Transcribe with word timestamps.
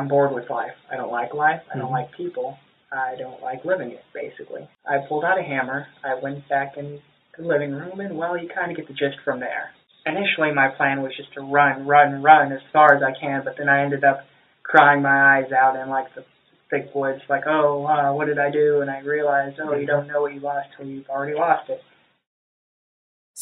I'm 0.00 0.08
bored 0.08 0.32
with 0.32 0.48
life. 0.48 0.72
I 0.90 0.96
don't 0.96 1.12
like 1.12 1.34
life. 1.34 1.60
I 1.72 1.76
don't 1.76 1.90
Mhm. 1.90 1.92
like 1.92 2.12
people. 2.12 2.58
I 2.90 3.16
don't 3.16 3.40
like 3.42 3.66
living 3.66 3.90
it, 3.92 4.02
basically. 4.14 4.66
I 4.86 4.98
pulled 4.98 5.24
out 5.24 5.38
a 5.38 5.42
hammer. 5.42 5.88
I 6.02 6.14
went 6.14 6.48
back 6.48 6.78
in 6.78 7.02
the 7.36 7.42
living 7.42 7.72
room, 7.74 8.00
and 8.00 8.16
well, 8.16 8.34
you 8.36 8.48
kind 8.48 8.70
of 8.70 8.76
get 8.78 8.88
the 8.88 8.94
gist 8.94 9.18
from 9.20 9.40
there. 9.40 9.72
Initially, 10.06 10.52
my 10.52 10.68
plan 10.68 11.02
was 11.02 11.14
just 11.14 11.32
to 11.34 11.42
run, 11.42 11.86
run, 11.86 12.22
run 12.22 12.50
as 12.50 12.62
far 12.72 12.94
as 12.94 13.02
I 13.02 13.12
can, 13.12 13.42
but 13.44 13.56
then 13.58 13.68
I 13.68 13.82
ended 13.82 14.02
up 14.02 14.24
crying 14.62 15.02
my 15.02 15.36
eyes 15.36 15.52
out 15.52 15.76
in 15.76 15.90
like 15.90 16.14
the 16.14 16.24
thick 16.70 16.94
woods, 16.94 17.20
like, 17.28 17.46
oh, 17.46 17.86
uh, 17.86 18.12
what 18.14 18.24
did 18.26 18.38
I 18.38 18.50
do? 18.50 18.80
And 18.80 18.90
I 18.90 19.00
realized, 19.00 19.60
oh, 19.60 19.74
you 19.74 19.86
don't 19.86 20.06
know 20.06 20.22
what 20.22 20.32
you 20.32 20.40
lost 20.40 20.68
till 20.76 20.86
you've 20.86 21.10
already 21.10 21.34
lost 21.34 21.68
it. 21.68 21.82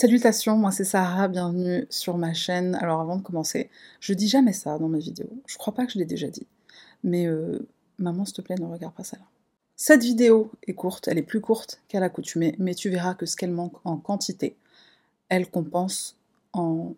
Salutations, 0.00 0.56
moi 0.56 0.70
c'est 0.70 0.84
Sarah, 0.84 1.26
bienvenue 1.26 1.84
sur 1.90 2.18
ma 2.18 2.32
chaîne. 2.32 2.76
Alors 2.76 3.00
avant 3.00 3.16
de 3.16 3.22
commencer, 3.22 3.68
je 3.98 4.12
dis 4.12 4.28
jamais 4.28 4.52
ça 4.52 4.78
dans 4.78 4.86
mes 4.86 5.00
vidéos, 5.00 5.42
je 5.48 5.58
crois 5.58 5.74
pas 5.74 5.86
que 5.86 5.92
je 5.92 5.98
l'ai 5.98 6.04
déjà 6.04 6.28
dit. 6.28 6.46
Mais 7.02 7.26
euh, 7.26 7.66
maman 7.98 8.24
s'il 8.24 8.36
te 8.36 8.42
plaît 8.42 8.54
ne 8.60 8.66
regarde 8.66 8.94
pas 8.94 9.02
ça 9.02 9.16
là. 9.16 9.24
Cette 9.74 10.04
vidéo 10.04 10.52
est 10.68 10.74
courte, 10.74 11.08
elle 11.08 11.18
est 11.18 11.24
plus 11.24 11.40
courte 11.40 11.80
qu'à 11.88 11.98
l'accoutumée, 11.98 12.54
mais 12.60 12.76
tu 12.76 12.90
verras 12.90 13.14
que 13.14 13.26
ce 13.26 13.34
qu'elle 13.34 13.50
manque 13.50 13.74
en 13.82 13.96
quantité, 13.96 14.54
elle 15.30 15.50
compense 15.50 16.16
en, 16.52 16.94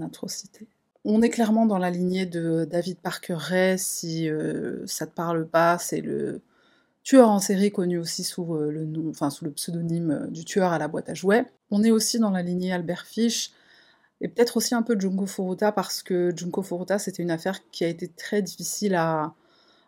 atrocité. 0.00 0.66
On 1.04 1.20
est 1.20 1.28
clairement 1.28 1.66
dans 1.66 1.76
la 1.76 1.90
lignée 1.90 2.24
de 2.24 2.64
David 2.64 2.96
Parker 2.96 3.76
si 3.76 4.30
euh, 4.30 4.86
ça 4.86 5.06
te 5.06 5.14
parle 5.14 5.46
pas, 5.46 5.76
c'est 5.76 6.00
le 6.00 6.40
tueur 7.02 7.28
en 7.28 7.40
série 7.40 7.72
connu 7.72 7.98
aussi 7.98 8.24
sous 8.24 8.54
euh, 8.54 8.70
le 8.70 8.84
nom, 8.84 9.10
enfin 9.10 9.30
sous 9.30 9.44
le 9.44 9.52
pseudonyme 9.52 10.10
euh, 10.10 10.26
du 10.28 10.44
tueur 10.44 10.72
à 10.72 10.78
la 10.78 10.88
boîte 10.88 11.08
à 11.08 11.14
jouets. 11.14 11.46
On 11.70 11.82
est 11.82 11.90
aussi 11.90 12.18
dans 12.18 12.30
la 12.30 12.42
lignée 12.42 12.72
Albert 12.72 13.06
Fish 13.06 13.52
et 14.20 14.28
peut-être 14.28 14.56
aussi 14.56 14.74
un 14.74 14.82
peu 14.82 14.98
Junko 14.98 15.26
Furuta 15.26 15.72
parce 15.72 16.02
que 16.02 16.32
Junko 16.34 16.62
Furuta 16.62 16.98
c'était 16.98 17.22
une 17.22 17.30
affaire 17.30 17.58
qui 17.70 17.84
a 17.84 17.88
été 17.88 18.08
très 18.08 18.42
difficile 18.42 18.94
à, 18.94 19.34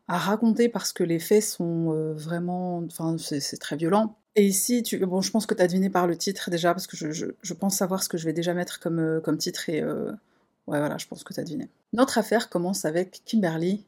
raconter 0.07 0.69
parce 0.69 0.93
que 0.93 1.03
les 1.03 1.19
faits 1.19 1.43
sont 1.43 1.91
euh, 1.93 2.13
vraiment, 2.13 2.79
enfin 2.85 3.17
c'est 3.19 3.57
très 3.59 3.77
violent. 3.77 4.19
Et 4.37 4.45
ici, 4.45 4.83
tu, 4.83 4.99
bon, 4.99 5.23
je 5.23 5.31
pense 5.31 5.47
que 5.47 5.55
tu 5.55 5.63
as 5.63 5.67
deviné 5.67 5.89
par 5.89 6.07
le 6.07 6.17
titre 6.19 6.51
déjà 6.51 6.75
parce 6.75 6.87
que 6.87 6.97
je, 6.97 7.55
pense 7.55 7.77
savoir 7.77 8.03
ce 8.03 8.11
que 8.11 8.19
je 8.19 8.27
vais 8.27 8.35
déjà 8.35 8.53
mettre 8.53 8.81
comme, 8.81 9.23
comme 9.25 9.39
titre 9.39 9.71
et 9.71 9.83
ouais 9.83 10.79
voilà, 10.79 10.99
je 10.99 11.07
pense 11.07 11.25
que 11.25 11.33
tu 11.33 11.41
as 11.41 11.45
deviné. 11.45 11.71
Notre 11.95 12.19
affaire 12.19 12.51
commence 12.51 12.85
avec 12.85 13.23
Kimberly 13.25 13.87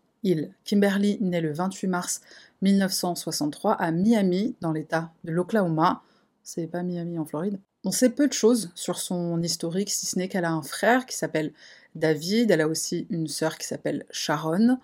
Kimberly 0.64 1.18
naît 1.20 1.40
le 1.40 1.52
28 1.52 1.86
mars 1.88 2.20
1963 2.62 3.72
à 3.72 3.90
Miami, 3.90 4.56
dans 4.60 4.72
l'état 4.72 5.12
de 5.24 5.32
l'Oklahoma. 5.32 6.02
C'est 6.42 6.66
pas 6.66 6.82
Miami 6.82 7.18
en 7.18 7.24
Floride. 7.24 7.60
On 7.84 7.92
sait 7.92 8.10
peu 8.10 8.26
de 8.26 8.32
choses 8.32 8.70
sur 8.74 8.98
son 8.98 9.40
historique, 9.42 9.90
si 9.90 10.06
ce 10.06 10.18
n'est 10.18 10.28
qu'elle 10.28 10.44
a 10.44 10.50
un 10.50 10.62
frère 10.62 11.06
qui 11.06 11.16
s'appelle 11.16 11.52
David, 11.94 12.50
elle 12.50 12.60
a 12.60 12.68
aussi 12.68 13.06
une 13.10 13.28
sœur 13.28 13.58
qui 13.58 13.66
s'appelle 13.66 14.04
Sharon. 14.10 14.78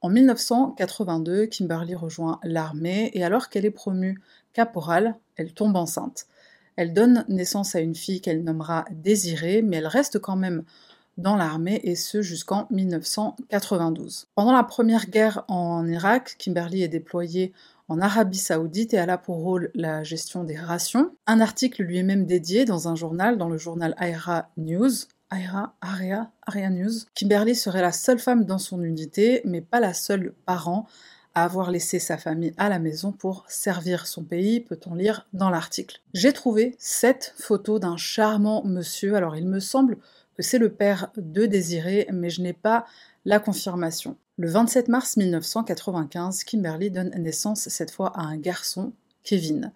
En 0.00 0.08
1982, 0.08 1.46
Kimberly 1.46 1.94
rejoint 1.94 2.38
l'armée 2.44 3.10
et 3.14 3.24
alors 3.24 3.48
qu'elle 3.48 3.64
est 3.64 3.70
promue 3.70 4.20
caporale, 4.52 5.16
elle 5.36 5.52
tombe 5.52 5.76
enceinte. 5.76 6.26
Elle 6.76 6.92
donne 6.92 7.24
naissance 7.28 7.74
à 7.74 7.80
une 7.80 7.94
fille 7.94 8.20
qu'elle 8.20 8.44
nommera 8.44 8.84
Désirée, 8.90 9.62
mais 9.62 9.78
elle 9.78 9.86
reste 9.86 10.18
quand 10.18 10.36
même 10.36 10.64
dans 11.16 11.36
l'armée 11.36 11.80
et 11.84 11.96
ce 11.96 12.22
jusqu'en 12.22 12.66
1992. 12.70 14.28
Pendant 14.34 14.52
la 14.52 14.64
première 14.64 15.06
guerre 15.06 15.44
en 15.48 15.86
Irak, 15.86 16.36
Kimberly 16.38 16.82
est 16.82 16.88
déployée 16.88 17.52
en 17.88 18.00
Arabie 18.00 18.38
Saoudite 18.38 18.94
et 18.94 18.96
elle 18.96 19.10
a 19.10 19.18
pour 19.18 19.36
rôle 19.36 19.70
la 19.74 20.02
gestion 20.02 20.44
des 20.44 20.56
rations. 20.56 21.10
Un 21.26 21.40
article 21.40 21.82
lui 21.82 21.98
est 21.98 22.02
même 22.02 22.26
dédié 22.26 22.64
dans 22.64 22.88
un 22.88 22.94
journal, 22.94 23.38
dans 23.38 23.48
le 23.48 23.58
journal 23.58 23.94
Aira 24.00 24.50
News. 24.56 24.92
Aira, 25.32 25.74
Area, 25.80 26.30
Area 26.46 26.70
News. 26.70 26.92
Kimberly 27.14 27.56
serait 27.56 27.82
la 27.82 27.92
seule 27.92 28.18
femme 28.18 28.44
dans 28.44 28.58
son 28.58 28.82
unité, 28.82 29.40
mais 29.44 29.60
pas 29.60 29.80
la 29.80 29.92
seule 29.92 30.34
parent 30.44 30.86
à 31.34 31.44
avoir 31.44 31.70
laissé 31.70 31.98
sa 31.98 32.16
famille 32.16 32.54
à 32.56 32.70
la 32.70 32.78
maison 32.78 33.12
pour 33.12 33.44
servir 33.46 34.06
son 34.06 34.24
pays, 34.24 34.60
peut-on 34.60 34.94
lire 34.94 35.26
dans 35.34 35.50
l'article. 35.50 36.00
J'ai 36.14 36.32
trouvé 36.32 36.74
sept 36.78 37.34
photos 37.36 37.78
d'un 37.78 37.98
charmant 37.98 38.64
monsieur, 38.64 39.16
alors 39.16 39.36
il 39.36 39.46
me 39.46 39.60
semble 39.60 39.98
que 40.36 40.42
c'est 40.42 40.58
le 40.58 40.72
père 40.72 41.10
de 41.16 41.46
Désiré, 41.46 42.06
mais 42.12 42.30
je 42.30 42.42
n'ai 42.42 42.52
pas 42.52 42.84
la 43.24 43.40
confirmation. 43.40 44.16
Le 44.38 44.50
27 44.50 44.88
mars 44.88 45.16
1995, 45.16 46.44
Kimberly 46.44 46.90
donne 46.90 47.10
naissance 47.16 47.68
cette 47.68 47.90
fois 47.90 48.12
à 48.14 48.20
un 48.20 48.36
garçon, 48.36 48.92
Kevin. 49.24 49.72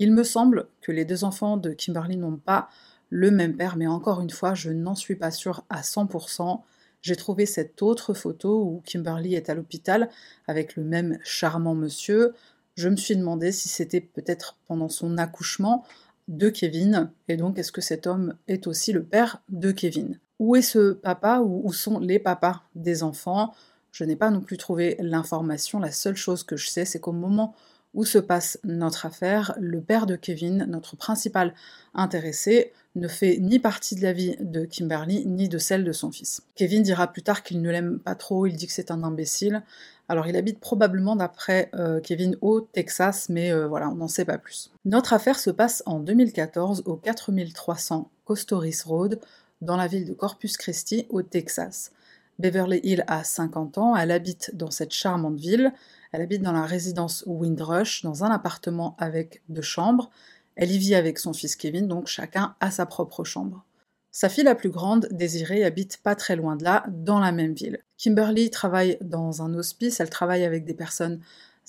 Il 0.00 0.12
me 0.12 0.24
semble 0.24 0.66
que 0.80 0.90
les 0.90 1.04
deux 1.04 1.22
enfants 1.22 1.56
de 1.56 1.72
Kimberly 1.72 2.16
n'ont 2.16 2.36
pas 2.36 2.68
le 3.08 3.30
même 3.30 3.56
père, 3.56 3.76
mais 3.76 3.86
encore 3.86 4.20
une 4.20 4.30
fois, 4.30 4.54
je 4.54 4.70
n'en 4.70 4.96
suis 4.96 5.14
pas 5.14 5.30
sûre 5.30 5.64
à 5.68 5.82
100%. 5.82 6.60
J'ai 7.02 7.16
trouvé 7.16 7.46
cette 7.46 7.80
autre 7.82 8.12
photo 8.12 8.62
où 8.64 8.82
Kimberly 8.84 9.34
est 9.34 9.48
à 9.48 9.54
l'hôpital 9.54 10.10
avec 10.48 10.76
le 10.76 10.82
même 10.82 11.18
charmant 11.22 11.74
monsieur. 11.74 12.34
Je 12.74 12.88
me 12.88 12.96
suis 12.96 13.16
demandé 13.16 13.52
si 13.52 13.68
c'était 13.68 14.00
peut-être 14.00 14.56
pendant 14.66 14.88
son 14.88 15.18
accouchement 15.18 15.84
de 16.30 16.48
Kevin, 16.48 17.10
et 17.28 17.36
donc 17.36 17.58
est-ce 17.58 17.72
que 17.72 17.80
cet 17.80 18.06
homme 18.06 18.36
est 18.48 18.66
aussi 18.66 18.92
le 18.92 19.02
père 19.02 19.42
de 19.50 19.72
Kevin? 19.72 20.18
Où 20.38 20.56
est 20.56 20.62
ce 20.62 20.92
papa 20.92 21.40
ou 21.40 21.60
où 21.64 21.72
sont 21.72 21.98
les 21.98 22.18
papas 22.18 22.62
des 22.74 23.02
enfants? 23.02 23.52
Je 23.92 24.04
n'ai 24.04 24.16
pas 24.16 24.30
non 24.30 24.40
plus 24.40 24.56
trouvé 24.56 24.96
l'information, 25.00 25.80
la 25.80 25.90
seule 25.90 26.16
chose 26.16 26.44
que 26.44 26.56
je 26.56 26.68
sais 26.68 26.84
c'est 26.84 27.00
qu'au 27.00 27.12
moment 27.12 27.54
où 27.92 28.04
se 28.04 28.18
passe 28.18 28.60
notre 28.62 29.06
affaire, 29.06 29.56
le 29.58 29.80
père 29.80 30.06
de 30.06 30.14
Kevin, 30.14 30.64
notre 30.68 30.94
principal 30.94 31.52
intéressé, 31.92 32.72
ne 32.94 33.08
fait 33.08 33.38
ni 33.40 33.58
partie 33.58 33.96
de 33.96 34.02
la 34.02 34.12
vie 34.12 34.36
de 34.38 34.64
Kimberly 34.64 35.26
ni 35.26 35.48
de 35.48 35.58
celle 35.58 35.82
de 35.82 35.90
son 35.90 36.12
fils. 36.12 36.42
Kevin 36.54 36.84
dira 36.84 37.08
plus 37.12 37.22
tard 37.22 37.42
qu'il 37.42 37.60
ne 37.60 37.70
l'aime 37.70 37.98
pas 37.98 38.14
trop, 38.14 38.46
il 38.46 38.54
dit 38.54 38.68
que 38.68 38.72
c'est 38.72 38.92
un 38.92 39.02
imbécile. 39.02 39.62
Alors 40.10 40.26
il 40.26 40.34
habite 40.34 40.58
probablement 40.58 41.14
d'après 41.14 41.70
euh, 41.74 42.00
Kevin 42.00 42.36
au 42.40 42.60
Texas, 42.60 43.28
mais 43.28 43.52
euh, 43.52 43.68
voilà, 43.68 43.88
on 43.88 43.94
n'en 43.94 44.08
sait 44.08 44.24
pas 44.24 44.38
plus. 44.38 44.72
Notre 44.84 45.12
affaire 45.12 45.38
se 45.38 45.50
passe 45.50 45.84
en 45.86 46.00
2014 46.00 46.82
au 46.86 46.96
4300 46.96 48.10
Costoris 48.24 48.82
Road, 48.84 49.20
dans 49.60 49.76
la 49.76 49.86
ville 49.86 50.04
de 50.04 50.12
Corpus 50.12 50.56
Christi, 50.56 51.06
au 51.10 51.22
Texas. 51.22 51.92
Beverly 52.40 52.80
Hill 52.82 53.04
a 53.06 53.22
50 53.22 53.78
ans, 53.78 53.94
elle 53.94 54.10
habite 54.10 54.50
dans 54.56 54.72
cette 54.72 54.90
charmante 54.90 55.38
ville, 55.38 55.72
elle 56.10 56.22
habite 56.22 56.42
dans 56.42 56.50
la 56.50 56.66
résidence 56.66 57.22
Windrush, 57.28 58.02
dans 58.02 58.24
un 58.24 58.30
appartement 58.32 58.96
avec 58.98 59.42
deux 59.48 59.62
chambres. 59.62 60.10
Elle 60.56 60.72
y 60.72 60.78
vit 60.78 60.96
avec 60.96 61.20
son 61.20 61.32
fils 61.32 61.54
Kevin, 61.54 61.86
donc 61.86 62.08
chacun 62.08 62.56
a 62.58 62.72
sa 62.72 62.84
propre 62.84 63.22
chambre. 63.22 63.64
Sa 64.12 64.28
fille 64.28 64.44
la 64.44 64.56
plus 64.56 64.70
grande, 64.70 65.06
Désirée, 65.12 65.64
habite 65.64 65.98
pas 65.98 66.16
très 66.16 66.34
loin 66.34 66.56
de 66.56 66.64
là, 66.64 66.84
dans 66.88 67.20
la 67.20 67.30
même 67.30 67.54
ville. 67.54 67.78
Kimberly 67.96 68.50
travaille 68.50 68.98
dans 69.00 69.42
un 69.42 69.54
hospice, 69.54 70.00
elle 70.00 70.10
travaille 70.10 70.44
avec 70.44 70.64
des 70.64 70.74
personnes 70.74 71.20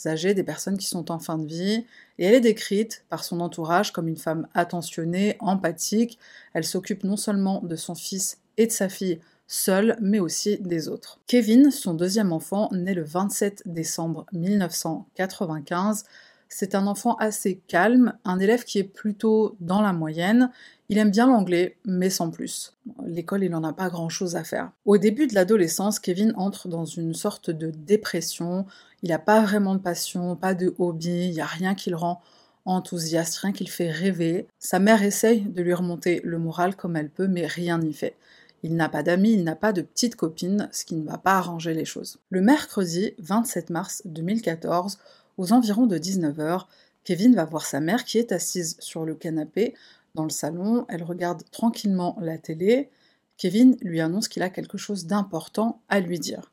âgées, 0.07 0.33
des 0.33 0.43
personnes 0.43 0.77
qui 0.77 0.87
sont 0.87 1.11
en 1.11 1.19
fin 1.19 1.37
de 1.37 1.45
vie, 1.45 1.85
et 2.17 2.25
elle 2.25 2.33
est 2.33 2.41
décrite 2.41 3.05
par 3.09 3.23
son 3.23 3.41
entourage 3.41 3.91
comme 3.91 4.07
une 4.07 4.17
femme 4.17 4.47
attentionnée, 4.55 5.35
empathique. 5.39 6.17
Elle 6.53 6.63
s'occupe 6.63 7.03
non 7.03 7.17
seulement 7.17 7.61
de 7.61 7.75
son 7.75 7.93
fils 7.93 8.39
et 8.57 8.65
de 8.65 8.71
sa 8.71 8.89
fille 8.89 9.19
seule, 9.45 9.97
mais 10.01 10.19
aussi 10.19 10.57
des 10.59 10.87
autres. 10.87 11.19
Kevin, 11.27 11.69
son 11.69 11.93
deuxième 11.93 12.31
enfant, 12.31 12.69
né 12.71 12.95
le 12.95 13.03
27 13.03 13.63
décembre 13.67 14.25
1995, 14.31 16.05
c'est 16.53 16.75
un 16.75 16.85
enfant 16.85 17.15
assez 17.15 17.61
calme, 17.67 18.13
un 18.25 18.37
élève 18.39 18.65
qui 18.65 18.77
est 18.77 18.83
plutôt 18.83 19.55
dans 19.61 19.81
la 19.81 19.93
moyenne. 19.93 20.51
Il 20.91 20.97
aime 20.97 21.09
bien 21.09 21.25
l'anglais, 21.25 21.77
mais 21.85 22.09
sans 22.09 22.31
plus. 22.31 22.73
L'école, 23.05 23.45
il 23.45 23.51
n'en 23.51 23.63
a 23.63 23.71
pas 23.71 23.87
grand-chose 23.87 24.35
à 24.35 24.43
faire. 24.43 24.73
Au 24.83 24.97
début 24.97 25.25
de 25.25 25.33
l'adolescence, 25.33 25.99
Kevin 25.99 26.33
entre 26.35 26.67
dans 26.67 26.83
une 26.83 27.13
sorte 27.13 27.49
de 27.49 27.71
dépression. 27.71 28.65
Il 29.01 29.07
n'a 29.07 29.17
pas 29.17 29.39
vraiment 29.39 29.73
de 29.73 29.79
passion, 29.79 30.35
pas 30.35 30.53
de 30.53 30.75
hobby, 30.79 31.29
il 31.29 31.31
n'y 31.31 31.39
a 31.39 31.45
rien 31.45 31.75
qui 31.75 31.91
le 31.91 31.95
rend 31.95 32.21
enthousiaste, 32.65 33.37
rien 33.37 33.53
qui 33.53 33.63
le 33.63 33.69
fait 33.69 33.89
rêver. 33.89 34.47
Sa 34.59 34.79
mère 34.79 35.01
essaye 35.01 35.43
de 35.43 35.61
lui 35.61 35.73
remonter 35.73 36.19
le 36.25 36.37
moral 36.37 36.75
comme 36.75 36.97
elle 36.97 37.09
peut, 37.09 37.29
mais 37.29 37.47
rien 37.47 37.77
n'y 37.77 37.93
fait. 37.93 38.17
Il 38.61 38.75
n'a 38.75 38.89
pas 38.89 39.01
d'amis, 39.01 39.31
il 39.31 39.45
n'a 39.45 39.55
pas 39.55 39.71
de 39.71 39.83
petite 39.83 40.17
copine, 40.17 40.67
ce 40.73 40.83
qui 40.83 40.95
ne 40.95 41.07
va 41.07 41.17
pas 41.17 41.37
arranger 41.37 41.73
les 41.73 41.85
choses. 41.85 42.19
Le 42.31 42.41
mercredi 42.41 43.13
27 43.19 43.69
mars 43.69 44.01
2014, 44.03 44.99
aux 45.37 45.53
environs 45.53 45.87
de 45.87 45.97
19h, 45.97 46.65
Kevin 47.05 47.33
va 47.33 47.45
voir 47.45 47.65
sa 47.65 47.79
mère 47.79 48.03
qui 48.03 48.17
est 48.19 48.33
assise 48.33 48.75
sur 48.79 49.05
le 49.05 49.15
canapé 49.15 49.73
dans 50.15 50.23
le 50.23 50.29
salon. 50.29 50.85
Elle 50.89 51.03
regarde 51.03 51.43
tranquillement 51.51 52.17
la 52.21 52.37
télé. 52.37 52.89
Kevin 53.37 53.77
lui 53.81 54.01
annonce 54.01 54.27
qu'il 54.27 54.43
a 54.43 54.49
quelque 54.49 54.77
chose 54.77 55.05
d'important 55.05 55.81
à 55.89 55.99
lui 55.99 56.19
dire. 56.19 56.51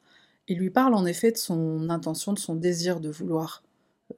Il 0.48 0.58
lui 0.58 0.70
parle 0.70 0.94
en 0.94 1.04
effet 1.04 1.30
de 1.32 1.36
son 1.36 1.90
intention, 1.90 2.32
de 2.32 2.38
son 2.38 2.54
désir 2.54 3.00
de 3.00 3.10
vouloir 3.10 3.62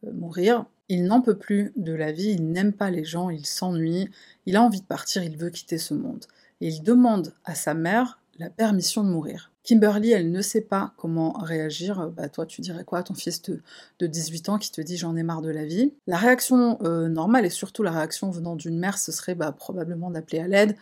euh, 0.05 0.13
mourir. 0.13 0.65
Il 0.89 1.05
n'en 1.05 1.21
peut 1.21 1.37
plus 1.37 1.73
de 1.77 1.93
la 1.93 2.13
vie, 2.13 2.31
il 2.31 2.51
n'aime 2.51 2.73
pas 2.73 2.91
les 2.91 3.05
gens, 3.05 3.31
il 3.31 3.47
s'ennuie, 3.47 4.09
il 4.47 4.57
a 4.57 4.63
envie 4.63 4.81
de 4.81 4.87
partir, 4.87 5.23
il 5.23 5.37
veut 5.37 5.51
quitter 5.51 5.79
ce 5.79 5.95
monde. 5.95 6.25
Et 6.61 6.69
il 6.69 6.83
demande 6.83 7.35
à 7.45 7.55
sa 7.55 7.75
mère 7.75 8.21
la 8.39 8.51
permission 8.51 9.05
de 9.05 9.11
mourir. 9.11 9.50
Kimberly, 9.63 10.13
elle 10.13 10.31
ne 10.31 10.41
sait 10.41 10.63
pas 10.63 10.93
comment 10.97 11.33
réagir. 11.33 12.11
Bah, 12.17 12.29
toi, 12.29 12.47
tu 12.47 12.61
dirais 12.61 12.85
quoi? 12.85 13.01
À 13.01 13.03
ton 13.03 13.15
fils 13.15 13.43
de, 13.43 14.07
18 14.07 14.49
ans 14.49 14.59
qui 14.59 14.71
te 14.71 14.81
dit 14.81 14.97
j'en 14.97 15.17
ai 15.17 15.23
marre 15.23 15.43
de 15.43 15.51
la 15.51 15.65
vie 15.65 15.93
La 16.07 16.17
réaction 16.17 16.79
euh, 16.83 17.09
normale 17.09 17.45
et 17.45 17.51
surtout 17.51 17.83
la 17.83 17.91
réaction 17.91 18.31
venant 18.31 18.57
d'une 18.57 18.79
mère, 18.79 18.99
ce 18.99 19.13
serait 19.13 19.35
bah, 19.35 19.53
probablement 19.53 20.11
d'appeler 20.11 20.41
à 20.41 20.49
l'aide. 20.49 20.77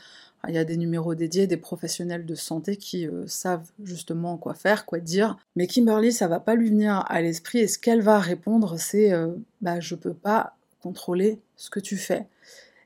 Il 0.46 0.54
y 0.54 0.58
a 0.58 0.64
des 0.64 0.76
numéros 0.76 1.16
dédiés, 1.16 1.48
des 1.48 1.56
professionnels 1.56 2.25
de 2.25 2.34
santé 2.36 2.76
qui 2.76 3.08
euh, 3.08 3.26
savent 3.26 3.69
justement 3.82 4.36
quoi 4.36 4.54
faire, 4.54 4.86
quoi 4.86 5.00
dire. 5.00 5.36
Mais 5.56 5.66
Kimberly, 5.66 6.12
ça 6.12 6.28
va 6.28 6.38
pas 6.38 6.54
lui 6.54 6.69
venir 6.69 7.04
à 7.08 7.20
l'esprit 7.20 7.58
et 7.58 7.66
ce 7.66 7.78
qu'elle 7.78 8.02
va 8.02 8.20
répondre, 8.20 8.78
c'est 8.78 9.12
euh, 9.12 9.32
bah, 9.60 9.80
je 9.80 9.96
peux 9.96 10.14
pas 10.14 10.56
contrôler 10.80 11.40
ce 11.56 11.70
que 11.70 11.80
tu 11.80 11.96
fais. 11.96 12.26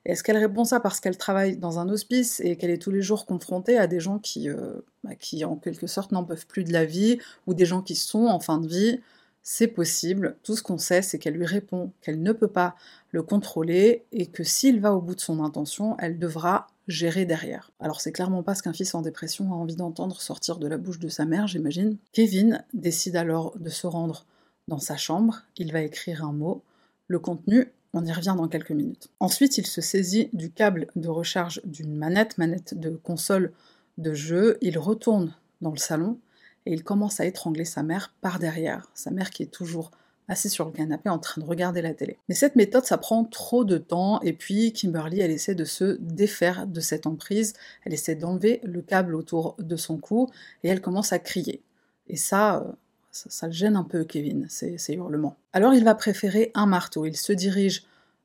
Est-ce 0.04 0.25
qu'elle 0.25 0.37
répond 0.37 0.64
ça 0.64 0.81
parce 0.81 0.99
qu'elle 1.00 1.16
travaille 1.16 1.56
dans 1.56 1.78
un 1.78 1.88
hospice 1.88 2.40
et 2.40 2.56
qu'elle 2.56 2.70
est 2.70 2.82
tous 2.82 2.90
les 2.90 3.02
jours 3.02 3.25
confrontée 3.25 3.78
à 3.78 3.87
des 3.87 4.00
gens 4.00 4.19
qui, 4.19 4.49
euh, 4.49 4.81
bah, 5.04 5.14
qui 5.14 5.44
en 5.44 5.56
quelque 5.56 5.87
sorte 5.87 6.10
n'en 6.10 6.25
peuvent 6.25 6.46
plus 6.46 6.64
de 6.64 6.72
la 6.72 6.84
vie 6.84 7.19
ou 7.46 7.54
des 7.54 7.66
gens 7.66 7.82
qui 7.82 7.94
sont 7.94 8.26
en 8.26 8.40
fin 8.40 8.58
de 8.58 8.66
vie? 8.66 9.00
C'est 9.44 9.69
possible. 9.69 10.37
Tout 10.44 10.54
ce 10.56 10.62
qu'on 10.62 10.78
sait, 10.78 11.02
c'est 11.02 11.19
qu'elle 11.19 11.34
lui 11.34 11.46
répond 11.46 11.93
qu'elle 12.00 12.22
ne 12.22 12.32
peut 12.32 12.49
pas 12.49 12.76
le 13.10 13.22
contrôler 13.22 14.04
et 14.12 14.26
que 14.26 14.44
s'il 14.44 14.81
va 14.81 14.93
au 14.94 15.00
bout 15.00 15.16
de 15.16 15.20
son 15.20 15.43
intention, 15.43 15.96
elle 15.99 16.19
devra 16.19 16.69
gérer 16.88 17.25
derrière. 17.25 17.72
Alors 17.81 18.00
c'est 18.00 18.12
clairement 18.12 18.43
pas 18.43 18.54
ce 18.54 18.62
qu'un 18.62 18.72
fils 18.72 18.94
en 18.94 19.02
dépression 19.02 19.52
a 19.52 19.56
envie 19.56 19.76
d'entendre 19.76 20.20
sortir 20.20 20.58
de 20.58 20.66
la 20.66 20.78
bouche 20.78 20.99
de 20.99 21.08
sa 21.08 21.25
mère, 21.25 21.46
j'imagine. 21.46 21.96
Kevin 22.12 22.64
décide 22.72 23.16
alors 23.16 23.56
de 23.58 23.70
se 23.70 23.87
rendre 23.87 24.26
dans 24.69 24.78
sa 24.78 24.96
chambre, 24.96 25.43
il 25.56 25.72
va 25.72 25.82
écrire 25.82 26.25
un 26.25 26.32
mot. 26.32 26.62
Le 27.08 27.19
contenu, 27.19 27.72
on 27.94 28.04
y 28.04 28.12
revient 28.12 28.34
dans 28.36 28.48
quelques 28.48 28.70
minutes. 28.70 29.08
Ensuite, 29.20 29.58
il 29.58 29.66
se 29.66 29.80
saisit 29.80 30.30
du 30.32 30.50
câble 30.50 30.86
de 30.96 31.08
recharge 31.08 31.60
d'une 31.64 31.94
manette, 31.94 32.38
manette 32.38 32.78
de 32.78 32.90
console 32.90 33.52
de 33.98 34.14
jeu, 34.14 34.58
il 34.62 34.78
retourne 34.78 35.34
dans 35.60 35.70
le 35.70 35.78
salon 35.78 36.18
et 36.66 36.72
il 36.72 36.84
commence 36.84 37.20
à 37.20 37.26
étrangler 37.26 37.64
sa 37.64 37.82
mère 37.82 38.14
par 38.20 38.38
derrière, 38.38 38.90
sa 38.94 39.10
mère 39.10 39.30
qui 39.30 39.42
est 39.42 39.52
toujours 39.52 39.90
assise 40.28 40.52
sur 40.52 40.64
le 40.64 40.72
canapé 40.72 41.08
en 41.08 41.18
train 41.18 41.40
de 41.40 41.46
regarder 41.46 41.82
la 41.82 41.94
télé. 41.94 42.18
Mais 42.28 42.34
cette 42.34 42.56
méthode, 42.56 42.84
ça 42.84 42.96
prend 42.96 43.24
trop 43.24 43.64
de 43.64 43.76
temps, 43.76 44.20
et 44.22 44.32
puis 44.32 44.72
Kimberly, 44.72 45.20
elle 45.20 45.30
essaie 45.30 45.54
de 45.54 45.64
se 45.64 45.98
défaire 46.00 46.66
de 46.66 46.80
cette 46.80 47.06
emprise, 47.06 47.54
elle 47.84 47.92
essaie 47.92 48.14
d'enlever 48.14 48.60
le 48.62 48.82
câble 48.82 49.14
autour 49.14 49.56
de 49.58 49.76
son 49.76 49.98
cou, 49.98 50.30
et 50.62 50.68
elle 50.68 50.80
commence 50.80 51.12
à 51.12 51.18
crier. 51.18 51.60
Et 52.08 52.16
ça, 52.16 52.64
ça, 53.12 53.47
le 53.47 53.53
gêne 53.53 53.76
un 53.76 53.85
peu, 53.85 54.05
Kevin, 54.05 54.47
ces, 54.49 54.79
hurlements. 54.88 55.37
Alors 55.53 55.75
il 55.75 55.85
va 55.85 55.94
préférer 55.94 56.50
un 56.55 56.67
marteau. 56.67 57.05
Il 57.05 57.17
se 57.17 57.32
dirige 57.32 57.85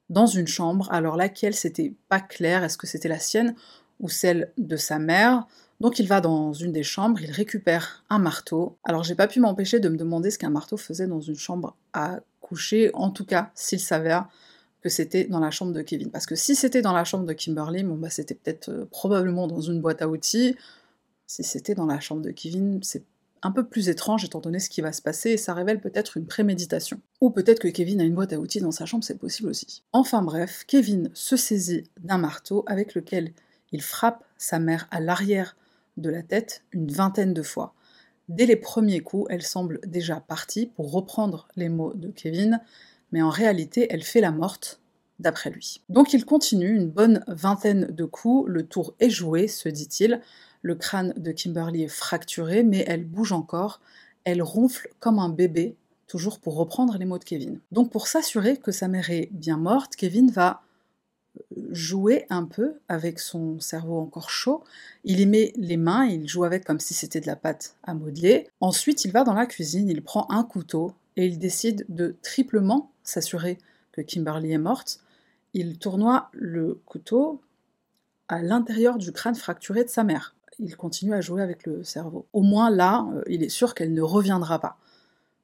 dans 0.09 0.25
une 0.25 0.47
chambre. 0.47 0.87
Alors 0.91 1.17
laquelle, 1.17 1.53
c'était 1.53 1.93
pas 2.09 2.21
clair. 2.21 2.63
Est-ce 2.63 2.77
que 2.77 2.87
c'était 2.87 3.09
la 3.09 3.19
sienne 3.19 3.55
ou 3.99 4.09
celle 4.09 4.51
de 4.57 4.77
sa 4.77 4.97
mère? 4.97 5.45
Donc 5.79 5.99
il 5.99 6.07
va 6.07 6.21
dans 6.21 6.53
une 6.53 6.71
des 6.71 6.83
chambres, 6.83 7.21
il 7.21 7.31
récupère 7.31 8.03
un 8.09 8.17
marteau. 8.17 8.77
Alors 8.83 9.03
j'ai 9.03 9.13
pas 9.13 9.27
pu 9.27 9.39
m'empêcher 9.39 9.79
de 9.79 9.89
me 9.89 9.97
demander 9.97 10.31
ce 10.31 10.39
qu'un 10.39 10.49
marteau 10.49 10.77
faisait 10.77 11.05
dans 11.05 11.21
une 11.21 11.35
chambre 11.35 11.75
à 11.93 12.19
coucher, 12.41 12.89
en 12.95 13.11
tout 13.11 13.25
cas 13.25 13.51
s'il 13.53 13.79
s'avère 13.79 14.27
que 14.81 14.89
c'était 14.89 15.25
dans 15.25 15.39
la 15.39 15.51
chambre 15.51 15.73
de 15.73 15.81
Kevin. 15.81 16.09
Parce 16.09 16.25
que 16.25 16.35
si 16.35 16.55
c'était 16.55 16.81
dans 16.81 16.93
la 16.93 17.03
chambre 17.03 17.25
de 17.25 17.33
Kimberly, 17.33 17.83
bon 17.83 17.95
bah 17.95 18.09
c'était 18.09 18.35
peut-être 18.35 18.69
euh, 18.69 18.85
probablement 18.89 19.47
dans 19.47 19.61
une 19.61 19.81
boîte 19.81 20.01
à 20.01 20.07
outils. 20.07 20.55
Si 21.27 21.43
c'était 21.43 21.75
dans 21.75 21.85
la 21.85 21.99
chambre 21.99 22.21
de 22.21 22.31
Kevin, 22.31 22.79
c'est 22.81 23.03
un 23.41 23.51
peu 23.51 23.65
plus 23.65 23.89
étrange 23.89 24.23
étant 24.25 24.39
donné 24.39 24.59
ce 24.59 24.69
qui 24.69 24.81
va 24.81 24.91
se 24.91 25.01
passer 25.01 25.31
et 25.31 25.37
ça 25.37 25.53
révèle 25.53 25.79
peut-être 25.79 26.17
une 26.17 26.25
préméditation. 26.25 26.99
Ou 27.21 27.29
peut-être 27.29 27.59
que 27.59 27.67
Kevin 27.67 28.01
a 28.01 28.03
une 28.03 28.15
boîte 28.15 28.33
à 28.33 28.39
outils 28.39 28.61
dans 28.61 28.71
sa 28.71 28.85
chambre, 28.85 29.03
c'est 29.03 29.17
possible 29.17 29.49
aussi. 29.49 29.83
Enfin 29.93 30.21
bref, 30.21 30.63
Kevin 30.67 31.09
se 31.13 31.37
saisit 31.37 31.85
d'un 31.99 32.17
marteau 32.17 32.63
avec 32.67 32.93
lequel 32.95 33.33
il 33.71 33.81
frappe 33.81 34.23
sa 34.37 34.59
mère 34.59 34.87
à 34.91 34.99
l'arrière 34.99 35.55
de 35.97 36.09
la 36.09 36.23
tête 36.23 36.63
une 36.71 36.91
vingtaine 36.91 37.33
de 37.33 37.41
fois. 37.41 37.73
Dès 38.29 38.45
les 38.45 38.55
premiers 38.55 38.99
coups, 38.99 39.27
elle 39.29 39.41
semble 39.41 39.79
déjà 39.85 40.19
partie, 40.19 40.67
pour 40.67 40.91
reprendre 40.91 41.47
les 41.55 41.69
mots 41.69 41.93
de 41.93 42.09
Kevin, 42.09 42.61
mais 43.11 43.21
en 43.21 43.29
réalité, 43.29 43.87
elle 43.89 44.03
fait 44.03 44.21
la 44.21 44.31
morte, 44.31 44.81
d'après 45.19 45.49
lui. 45.49 45.81
Donc 45.89 46.13
il 46.13 46.25
continue 46.25 46.75
une 46.75 46.89
bonne 46.89 47.23
vingtaine 47.27 47.87
de 47.87 48.05
coups, 48.05 48.49
le 48.49 48.63
tour 48.67 48.93
est 48.99 49.09
joué, 49.09 49.47
se 49.47 49.69
dit-il, 49.69 50.21
le 50.61 50.75
crâne 50.75 51.13
de 51.17 51.31
Kimberly 51.31 51.83
est 51.83 51.87
fracturé, 51.87 52.63
mais 52.63 52.83
elle 52.87 53.05
bouge 53.05 53.31
encore. 53.31 53.79
Elle 54.23 54.41
ronfle 54.41 54.89
comme 54.99 55.19
un 55.19 55.29
bébé, 55.29 55.75
toujours 56.07 56.39
pour 56.39 56.55
reprendre 56.55 56.97
les 56.97 57.05
mots 57.05 57.19
de 57.19 57.23
Kevin. 57.23 57.59
Donc 57.71 57.91
pour 57.91 58.07
s'assurer 58.07 58.57
que 58.57 58.71
sa 58.71 58.87
mère 58.87 59.09
est 59.09 59.29
bien 59.31 59.57
morte, 59.57 59.95
Kevin 59.95 60.29
va 60.31 60.61
euh, 61.37 61.67
jouer 61.71 62.25
un 62.29 62.45
peu 62.45 62.79
avec 62.87 63.19
son 63.19 63.59
cerveau 63.59 63.99
encore 63.99 64.29
chaud. 64.29 64.63
Il 65.03 65.19
y 65.19 65.25
met 65.25 65.53
les 65.55 65.77
mains, 65.77 66.05
il 66.05 66.27
joue 66.27 66.43
avec 66.43 66.65
comme 66.65 66.79
si 66.79 66.93
c'était 66.93 67.21
de 67.21 67.27
la 67.27 67.35
pâte 67.35 67.75
à 67.83 67.93
modeler. 67.93 68.49
Ensuite, 68.59 69.05
il 69.05 69.11
va 69.11 69.23
dans 69.23 69.33
la 69.33 69.45
cuisine, 69.45 69.89
il 69.89 70.01
prend 70.01 70.27
un 70.29 70.43
couteau 70.43 70.93
et 71.15 71.25
il 71.25 71.39
décide 71.39 71.85
de 71.89 72.15
triplement 72.21 72.91
s'assurer 73.03 73.57
que 73.91 74.01
Kimberly 74.01 74.51
est 74.51 74.57
morte. 74.57 74.99
Il 75.53 75.79
tournoie 75.79 76.29
le 76.33 76.81
couteau 76.85 77.41
à 78.27 78.41
l'intérieur 78.41 78.97
du 78.97 79.11
crâne 79.11 79.35
fracturé 79.35 79.83
de 79.83 79.89
sa 79.89 80.03
mère 80.03 80.35
il 80.59 80.75
continue 80.75 81.13
à 81.13 81.21
jouer 81.21 81.41
avec 81.41 81.65
le 81.65 81.83
cerveau. 81.83 82.27
Au 82.33 82.41
moins 82.41 82.69
là, 82.69 83.07
euh, 83.13 83.23
il 83.27 83.43
est 83.43 83.49
sûr 83.49 83.75
qu'elle 83.75 83.93
ne 83.93 84.01
reviendra 84.01 84.59
pas. 84.59 84.77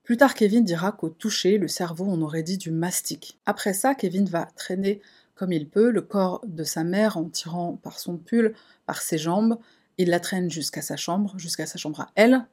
Plus 0.03 0.17
tard, 0.17 0.33
Kevin 0.33 0.65
dira 0.65 0.91
qu'au 0.91 1.09
toucher, 1.09 1.57
le 1.57 1.67
cerveau, 1.67 2.05
on 2.07 2.21
aurait 2.21 2.43
dit 2.43 2.57
du 2.57 2.71
mastic. 2.71 3.39
Après 3.45 3.73
ça, 3.73 3.95
Kevin 3.95 4.25
va 4.25 4.45
traîner 4.55 5.01
comme 5.35 5.51
il 5.51 5.69
peut 5.69 5.89
le 5.89 6.01
corps 6.01 6.41
de 6.45 6.63
sa 6.63 6.83
mère 6.83 7.17
en 7.17 7.25
tirant 7.25 7.77
par 7.77 7.99
son 7.99 8.17
pull, 8.17 8.53
par 8.85 9.01
ses 9.01 9.17
jambes. 9.17 9.57
Il 9.97 10.09
la 10.09 10.19
traîne 10.19 10.51
jusqu'à 10.51 10.81
sa 10.81 10.97
chambre, 10.97 11.37
jusqu'à 11.37 11.65
sa 11.65 11.77
chambre 11.77 12.01
à 12.01 12.11
elle. 12.15 12.45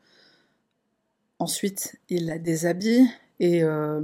Ensuite, 1.39 1.97
il 2.09 2.27
la 2.27 2.39
déshabille 2.39 3.09
et 3.41 3.65
euh, 3.65 4.01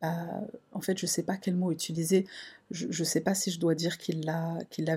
bah, 0.00 0.42
en 0.72 0.80
fait, 0.80 0.98
je 0.98 1.06
ne 1.06 1.08
sais 1.08 1.22
pas 1.22 1.36
quel 1.36 1.56
mot 1.56 1.72
utiliser. 1.72 2.26
Je 2.70 2.86
ne 2.86 3.04
sais 3.04 3.20
pas 3.20 3.34
si 3.34 3.50
je 3.50 3.58
dois 3.58 3.74
dire 3.74 3.98
qu'il 3.98 4.24
la, 4.24 4.58
qu'il 4.70 4.84
la 4.84 4.96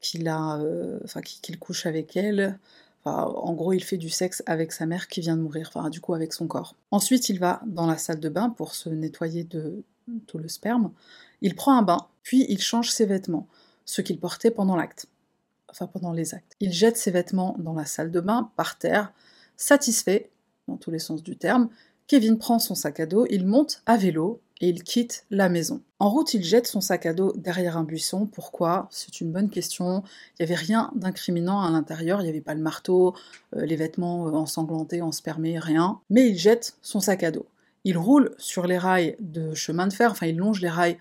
qu'il 0.00 0.28
a, 0.28 0.58
euh, 0.58 0.98
enfin, 1.04 1.20
qu'il 1.20 1.58
couche 1.58 1.86
avec 1.86 2.16
elle. 2.16 2.58
en 3.04 3.52
gros, 3.54 3.72
il 3.72 3.82
fait 3.84 3.96
du 3.96 4.10
sexe 4.10 4.42
avec 4.46 4.72
sa 4.72 4.86
mère 4.86 5.08
qui 5.08 5.20
vient 5.20 5.36
de 5.36 5.42
mourir, 5.42 5.70
enfin, 5.74 5.90
du 5.90 6.00
coup, 6.00 6.14
avec 6.14 6.32
son 6.32 6.46
corps. 6.46 6.74
Ensuite, 6.90 7.28
il 7.28 7.38
va 7.38 7.62
dans 7.66 7.86
la 7.86 7.98
salle 7.98 8.20
de 8.20 8.28
bain 8.28 8.50
pour 8.50 8.74
se 8.74 8.88
nettoyer 8.88 9.44
de 9.44 9.82
tout 10.26 10.38
le 10.38 10.48
sperme. 10.48 10.92
Il 11.40 11.54
prend 11.54 11.76
un 11.76 11.82
bain, 11.82 12.06
puis 12.22 12.46
il 12.48 12.60
change 12.60 12.90
ses 12.90 13.06
vêtements, 13.06 13.46
ce 13.84 14.02
qu'il 14.02 14.18
portait 14.18 14.50
pendant 14.50 14.76
l'acte. 14.76 15.06
Enfin, 15.68 15.86
pendant 15.86 16.12
les 16.12 16.34
actes. 16.34 16.56
Il 16.60 16.72
jette 16.72 16.96
ses 16.96 17.10
vêtements 17.10 17.56
dans 17.58 17.74
la 17.74 17.86
salle 17.86 18.10
de 18.10 18.20
bain, 18.20 18.50
par 18.56 18.76
terre. 18.76 19.12
Satisfait, 19.56 20.30
dans 20.66 20.76
tous 20.76 20.90
les 20.90 20.98
sens 20.98 21.22
du 21.22 21.36
terme, 21.36 21.68
Kevin 22.06 22.38
prend 22.38 22.58
son 22.58 22.74
sac 22.74 22.98
à 22.98 23.06
dos, 23.06 23.26
il 23.30 23.46
monte 23.46 23.82
à 23.86 23.96
vélo 23.96 24.40
et 24.60 24.68
il 24.68 24.82
quitte 24.82 25.24
la 25.30 25.48
maison. 25.48 25.80
En 25.98 26.10
route, 26.10 26.34
il 26.34 26.44
jette 26.44 26.66
son 26.66 26.80
sac 26.80 27.06
à 27.06 27.14
dos 27.14 27.32
derrière 27.36 27.76
un 27.76 27.84
buisson. 27.84 28.26
Pourquoi? 28.26 28.88
C'est 28.90 29.20
une 29.20 29.32
bonne 29.32 29.50
question. 29.50 30.02
Il 30.38 30.42
n'y 30.42 30.52
avait 30.52 30.60
rien 30.60 30.90
d'incriminant 30.94 31.62
à 31.62 31.70
l'intérieur. 31.70 32.20
Il 32.20 32.24
n'y 32.24 32.30
avait 32.30 32.40
pas 32.40 32.54
le 32.54 32.60
marteau, 32.60 33.14
euh, 33.56 33.64
les 33.64 33.76
vêtements 33.76 34.28
euh, 34.28 34.32
ensanglantés, 34.32 35.02
en 35.02 35.12
spermé, 35.12 35.58
rien. 35.58 35.98
Mais 36.10 36.28
il 36.28 36.38
jette 36.38 36.76
son 36.82 37.00
sac 37.00 37.22
à 37.22 37.30
dos. 37.30 37.46
Il 37.84 37.96
roule 37.96 38.34
sur 38.36 38.66
les 38.66 38.76
rails 38.76 39.16
de 39.20 39.54
chemin 39.54 39.86
de 39.86 39.92
fer, 39.92 40.10
enfin 40.10 40.26
il 40.26 40.36
longe 40.36 40.60
les 40.60 40.68
rails 40.68 40.98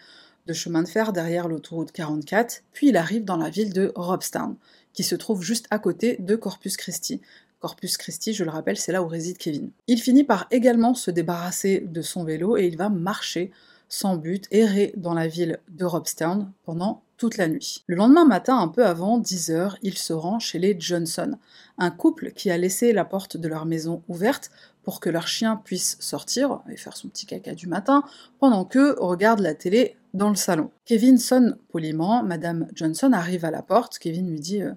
de 0.48 0.54
chemin 0.54 0.82
de 0.82 0.88
fer 0.88 1.12
derrière 1.12 1.48
l'autoroute 1.48 1.92
44, 1.92 2.64
puis 2.72 2.90
il 2.90 2.98
arrive 2.98 3.26
dans 3.26 3.36
la 3.36 3.50
ville 3.50 3.74
de 3.74 3.92
Robstown, 3.96 4.56
qui 4.94 5.04
se 5.04 5.16
trouve 5.16 5.44
juste 5.44 5.68
à 5.70 5.78
côté 5.78 6.16
de 6.20 6.36
Corpus 6.36 6.78
Christi. 6.78 7.22
Corpus 7.60 7.98
Christi, 7.98 8.34
je 8.34 8.44
le 8.44 8.50
rappelle, 8.50 8.78
c'est 8.78 8.92
là 8.92 9.04
où 9.04 9.08
réside 9.08 9.38
Kevin. 9.38 9.72
Il 9.88 10.02
finit 10.02 10.24
par 10.24 10.48
également 10.52 10.94
se 10.94 11.12
débarrasser 11.12 11.82
de 11.86 12.02
son 12.02 12.24
vélo 12.24 12.58
et 12.58 12.66
il 12.66 12.78
va 12.78 12.90
marcher 12.90 13.52
sans 13.90 14.16
but, 14.18 14.46
errer 14.52 14.94
dans 14.96 15.16
la 15.16 15.28
ville 15.28 15.60
de 15.70 15.84
Robstown 15.84 16.52
pendant 16.64 17.02
toute 17.18 17.38
la 17.38 17.48
nuit. 17.48 17.84
Le 17.88 17.96
lendemain 17.96 18.24
matin, 18.24 18.58
un 18.58 18.68
peu 18.68 18.86
avant 18.86 19.18
10 19.18 19.50
heures, 19.50 19.78
il 19.82 19.98
se 19.98 20.14
rend 20.14 20.40
chez 20.40 20.60
les 20.60 20.80
Johnson, 20.80 21.38
un 21.78 21.92
couple 21.92 22.32
qui 22.32 22.52
a 22.52 22.58
laissé 22.58 22.94
la 22.94 23.04
porte 23.04 23.36
de 23.36 23.48
leur 23.48 23.66
maison 23.66 24.04
ouverte 24.08 24.52
pour 24.84 25.00
que 25.00 25.10
leur 25.10 25.28
chien 25.28 25.58
puisse 25.58 25.98
sortir 26.00 26.62
et 26.70 26.78
faire 26.78 26.96
son 26.96 27.10
petit 27.10 27.26
caca 27.26 27.54
du 27.54 27.68
matin, 27.68 28.04
pendant 28.40 28.64
qu'eux 28.64 28.96
regardent 29.00 29.42
la 29.42 29.56
télé 29.56 29.98
dans 30.14 30.30
le 30.30 30.36
salon. 30.36 30.72
Kevin 30.86 31.18
sonne 31.18 31.58
poliment, 31.70 32.24
Madame 32.24 32.68
Johnson 32.74 33.12
arrive 33.12 33.44
à 33.44 33.52
la 33.52 33.62
porte, 33.62 34.00
Kevin 34.00 34.30
lui 34.30 34.40
dit 34.40 34.62
euh, 34.62 34.72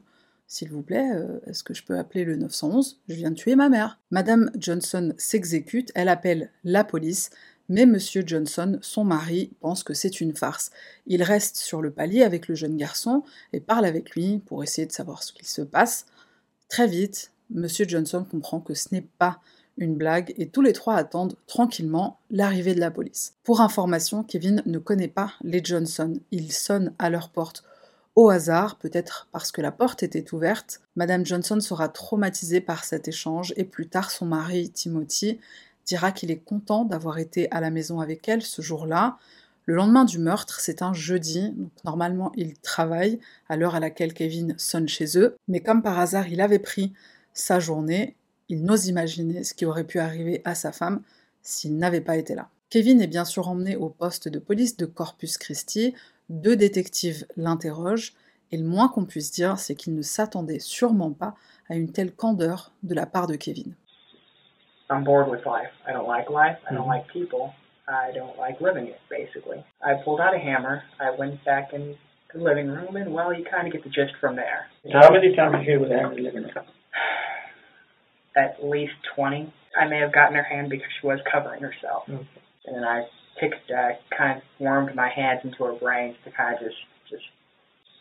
s'il 0.52 0.68
vous 0.68 0.82
plaît, 0.82 1.12
euh, 1.14 1.40
est-ce 1.46 1.64
que 1.64 1.72
je 1.72 1.82
peux 1.82 1.96
appeler 1.96 2.26
le 2.26 2.36
911 2.36 3.00
Je 3.08 3.14
viens 3.14 3.30
de 3.30 3.36
tuer 3.36 3.56
ma 3.56 3.70
mère. 3.70 3.98
Madame 4.10 4.50
Johnson 4.54 5.14
s'exécute, 5.16 5.90
elle 5.94 6.10
appelle 6.10 6.50
la 6.62 6.84
police, 6.84 7.30
mais 7.70 7.86
Monsieur 7.86 8.22
Johnson, 8.26 8.78
son 8.82 9.02
mari, 9.02 9.50
pense 9.60 9.82
que 9.82 9.94
c'est 9.94 10.20
une 10.20 10.36
farce. 10.36 10.70
Il 11.06 11.22
reste 11.22 11.56
sur 11.56 11.80
le 11.80 11.90
palier 11.90 12.22
avec 12.22 12.48
le 12.48 12.54
jeune 12.54 12.76
garçon 12.76 13.22
et 13.54 13.60
parle 13.60 13.86
avec 13.86 14.10
lui 14.10 14.40
pour 14.44 14.62
essayer 14.62 14.86
de 14.86 14.92
savoir 14.92 15.22
ce 15.22 15.32
qu'il 15.32 15.46
se 15.46 15.62
passe. 15.62 16.04
Très 16.68 16.86
vite, 16.86 17.30
Monsieur 17.48 17.88
Johnson 17.88 18.26
comprend 18.30 18.60
que 18.60 18.74
ce 18.74 18.88
n'est 18.92 19.08
pas 19.18 19.40
une 19.78 19.96
blague 19.96 20.34
et 20.36 20.50
tous 20.50 20.60
les 20.60 20.74
trois 20.74 20.96
attendent 20.96 21.36
tranquillement 21.46 22.20
l'arrivée 22.30 22.74
de 22.74 22.80
la 22.80 22.90
police. 22.90 23.36
Pour 23.42 23.62
information, 23.62 24.22
Kevin 24.22 24.62
ne 24.66 24.78
connaît 24.78 25.08
pas 25.08 25.32
les 25.42 25.64
Johnson. 25.64 26.12
Il 26.30 26.52
sonne 26.52 26.92
à 26.98 27.08
leur 27.08 27.30
porte 27.30 27.64
Au 28.14 28.28
hasard, 28.28 28.76
peut-être 28.76 29.28
parce 29.32 29.52
que 29.52 29.62
la 29.62 29.72
porte 29.72 30.02
était 30.02 30.34
ouverte, 30.34 30.82
Madame 30.96 31.24
Johnson 31.24 31.58
sera 31.60 31.88
traumatisée 31.88 32.60
par 32.60 32.84
cet 32.84 33.08
échange 33.08 33.54
et 33.56 33.64
plus 33.64 33.88
tard 33.88 34.10
son 34.10 34.26
mari, 34.26 34.70
Timothy, 34.70 35.40
dira 35.86 36.12
qu'il 36.12 36.30
est 36.30 36.44
content 36.44 36.84
d'avoir 36.84 37.18
été 37.18 37.50
à 37.50 37.60
la 37.60 37.70
maison 37.70 38.00
avec 38.00 38.28
elle 38.28 38.42
ce 38.42 38.60
jour-là. 38.60 39.16
Le 39.64 39.74
lendemain 39.74 40.04
du 40.04 40.18
meurtre, 40.18 40.60
c'est 40.60 40.82
un 40.82 40.92
jeudi, 40.92 41.52
donc 41.52 41.72
normalement 41.84 42.32
il 42.36 42.58
travaille 42.58 43.18
à 43.48 43.56
l'heure 43.56 43.76
à 43.76 43.80
laquelle 43.80 44.12
Kevin 44.12 44.56
sonne 44.58 44.88
chez 44.88 45.16
eux, 45.16 45.36
mais 45.48 45.60
comme 45.60 45.82
par 45.82 45.98
hasard 45.98 46.28
il 46.28 46.42
avait 46.42 46.58
pris 46.58 46.92
sa 47.32 47.60
journée, 47.60 48.16
il 48.50 48.64
n'ose 48.64 48.88
imaginer 48.88 49.42
ce 49.42 49.54
qui 49.54 49.64
aurait 49.64 49.84
pu 49.84 49.98
arriver 50.00 50.42
à 50.44 50.54
sa 50.54 50.72
femme 50.72 51.00
s'il 51.42 51.78
n'avait 51.78 52.02
pas 52.02 52.18
été 52.18 52.34
là. 52.34 52.50
Kevin 52.68 53.00
est 53.00 53.06
bien 53.06 53.24
sûr 53.24 53.48
emmené 53.48 53.76
au 53.76 53.88
poste 53.88 54.28
de 54.28 54.38
police 54.38 54.76
de 54.76 54.86
Corpus 54.86 55.38
Christi, 55.38 55.94
deux 56.28 56.56
détectives 56.56 57.26
l'interrogent, 57.36 58.12
et 58.50 58.56
le 58.58 58.64
moins 58.64 58.88
qu'on 58.88 59.06
puisse 59.06 59.32
dire, 59.32 59.58
c'est 59.58 59.74
qu'il 59.74 59.94
ne 59.94 60.02
s'attendait 60.02 60.58
sûrement 60.58 61.12
pas 61.12 61.34
à 61.70 61.74
une 61.74 61.90
telle 61.90 62.12
candeur 62.12 62.72
de 62.82 62.94
la 62.94 63.06
part 63.06 63.26
de 63.26 63.36
Kevin. 63.36 63.74
I'm 64.90 65.04
bored 65.04 65.28
with 65.28 65.46
life. 65.46 65.72
I 65.88 65.92
don't 65.92 66.06
like 66.06 66.28
life. 66.28 66.58
I 66.70 66.74
don't 66.74 66.86
like 66.86 67.06
people. 67.08 67.54
I 67.88 68.12
don't 68.12 68.36
like 68.38 68.60
living 68.60 68.88
it, 68.88 69.00
basically. 69.08 69.64
I 69.82 69.94
pulled 70.04 70.20
out 70.20 70.34
a 70.34 70.38
hammer. 70.38 70.82
I 71.00 71.10
went 71.18 71.42
back 71.44 71.72
in 71.72 71.96
the 72.34 72.40
living 72.40 72.68
room, 72.68 72.96
and 72.96 73.12
well, 73.12 73.32
you 73.32 73.44
kind 73.44 73.66
of 73.66 73.72
get 73.72 73.84
the 73.84 73.90
gist 73.90 74.12
from 74.20 74.36
there. 74.36 74.66
How 74.92 75.10
many 75.10 75.34
times 75.34 75.56
you 75.60 75.72
hit 75.72 75.80
with 75.80 75.90
a 75.90 75.96
hammer 75.96 76.12
in 76.12 76.18
the 76.18 76.22
living 76.24 76.42
room? 76.42 76.52
At 78.36 78.62
least 78.62 78.92
20. 79.16 79.52
I 79.80 79.88
may 79.88 79.98
have 79.98 80.12
gotten 80.12 80.36
her 80.36 80.42
hand 80.42 80.68
because 80.68 80.88
she 81.00 81.06
was 81.06 81.18
covering 81.30 81.62
herself. 81.62 82.04
Okay. 82.08 82.26
And 82.66 82.76
then 82.76 82.84
I 82.84 83.06
picked, 83.38 83.70
uh, 83.70 83.90
kind 84.16 84.38
of 84.38 84.42
warmed 84.58 84.94
my 84.94 85.08
hands 85.14 85.40
into 85.44 85.64
her 85.64 85.72
brains 85.74 86.16
to 86.24 86.30
kind 86.30 86.54
of 86.54 86.60
just, 86.60 86.76
just. 87.10 87.22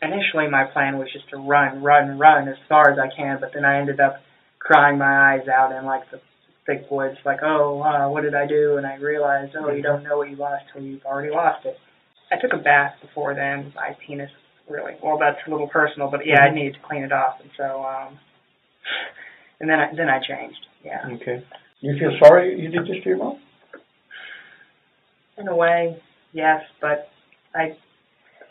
Initially, 0.02 0.48
my 0.48 0.64
plan 0.64 0.98
was 0.98 1.08
just 1.12 1.28
to 1.30 1.36
run, 1.36 1.82
run, 1.82 2.18
run 2.18 2.48
as 2.48 2.56
far 2.68 2.90
as 2.90 2.98
I 2.98 3.08
can, 3.14 3.38
but 3.40 3.50
then 3.54 3.64
I 3.64 3.78
ended 3.78 4.00
up 4.00 4.20
crying 4.58 4.98
my 4.98 5.34
eyes 5.34 5.48
out 5.48 5.72
in 5.72 5.84
like 5.84 6.10
the 6.10 6.20
thick 6.66 6.86
woods, 6.90 7.18
like, 7.24 7.38
oh, 7.42 7.80
uh, 7.82 8.08
what 8.08 8.22
did 8.22 8.34
I 8.34 8.46
do? 8.46 8.76
And 8.76 8.86
I 8.86 8.96
realized, 8.96 9.54
oh, 9.58 9.70
you 9.70 9.82
don't 9.82 10.02
know 10.02 10.16
what 10.18 10.30
you 10.30 10.36
lost 10.36 10.64
till 10.72 10.82
you've 10.82 11.04
already 11.04 11.30
lost 11.32 11.66
it. 11.66 11.76
I 12.30 12.36
took 12.40 12.52
a 12.52 12.62
bath 12.62 12.94
before 13.00 13.34
then. 13.34 13.72
My 13.76 13.96
penis 14.06 14.30
really, 14.68 14.94
well, 15.02 15.18
that's 15.18 15.38
a 15.46 15.50
little 15.50 15.68
personal, 15.68 16.08
but 16.10 16.26
yeah, 16.26 16.44
I 16.44 16.48
Mhm. 16.50 16.54
needed 16.54 16.74
to 16.74 16.80
clean 16.80 17.02
it 17.04 17.12
off, 17.12 17.40
and 17.40 17.50
so, 17.56 17.84
um, 17.84 18.18
and 19.60 19.68
then 19.68 19.78
I 19.80 19.92
then 19.94 20.08
I 20.08 20.18
changed. 20.20 20.66
Yeah, 20.84 21.06
Okay. 21.14 21.44
You 21.80 21.98
feel 21.98 22.16
sorry 22.18 22.60
you 22.60 22.68
did 22.68 22.86
this 22.86 23.02
to 23.02 23.08
your 23.08 23.18
mom? 23.18 23.38
In 25.38 25.48
a 25.48 25.54
way, 25.54 26.00
yes, 26.32 26.62
but 26.80 27.08
I 27.54 27.76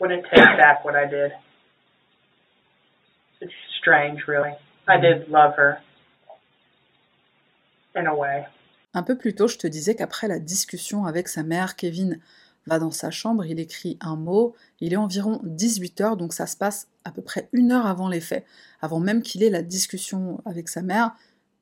wouldn't 0.00 0.24
take 0.24 0.44
back 0.58 0.84
what 0.84 0.94
I 0.94 1.06
did. 1.06 1.32
It's 3.40 3.52
strange, 3.80 4.26
really. 4.28 4.52
I 4.88 4.98
did 4.98 5.28
love 5.28 5.54
her. 5.56 5.78
In 7.94 8.06
a 8.06 8.14
way. 8.14 8.46
Un 8.94 9.02
peu 9.02 9.16
plus 9.16 9.34
tôt, 9.34 9.48
je 9.48 9.58
te 9.58 9.66
disais 9.66 9.94
qu'après 9.94 10.28
la 10.28 10.38
discussion 10.38 11.06
avec 11.06 11.28
sa 11.28 11.42
mère, 11.42 11.76
Kevin 11.76 12.20
va 12.66 12.78
dans 12.78 12.90
sa 12.90 13.10
chambre, 13.10 13.44
il 13.44 13.58
écrit 13.58 13.98
un 14.00 14.16
mot, 14.16 14.54
il 14.80 14.92
est 14.92 14.96
environ 14.96 15.40
18 15.44 16.00
heures, 16.00 16.16
donc 16.16 16.32
ça 16.32 16.46
se 16.46 16.56
passe 16.56 16.88
à 17.04 17.10
peu 17.10 17.22
près 17.22 17.48
une 17.52 17.72
heure 17.72 17.86
avant 17.86 18.08
les 18.08 18.20
faits, 18.20 18.44
avant 18.80 19.00
même 19.00 19.22
qu'il 19.22 19.42
ait 19.42 19.50
la 19.50 19.62
discussion 19.62 20.40
avec 20.44 20.68
sa 20.68 20.82
mère, 20.82 21.12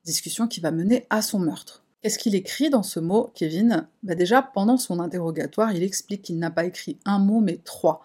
discussion 0.05 0.47
qui 0.47 0.59
va 0.59 0.71
mener 0.71 1.05
à 1.09 1.21
son 1.21 1.39
meurtre. 1.39 1.83
Qu'est-ce 2.01 2.17
qu'il 2.17 2.33
écrit 2.33 2.71
dans 2.71 2.81
ce 2.81 2.99
mot, 2.99 3.29
Kevin? 3.35 3.87
Bah 4.01 4.15
Déjà, 4.15 4.41
pendant 4.41 4.77
son 4.77 4.99
interrogatoire, 4.99 5.71
il 5.71 5.83
explique 5.83 6.23
qu'il 6.23 6.39
n'a 6.39 6.49
pas 6.49 6.65
écrit 6.65 6.97
un 7.05 7.19
mot, 7.19 7.41
mais 7.41 7.59
trois. 7.63 8.03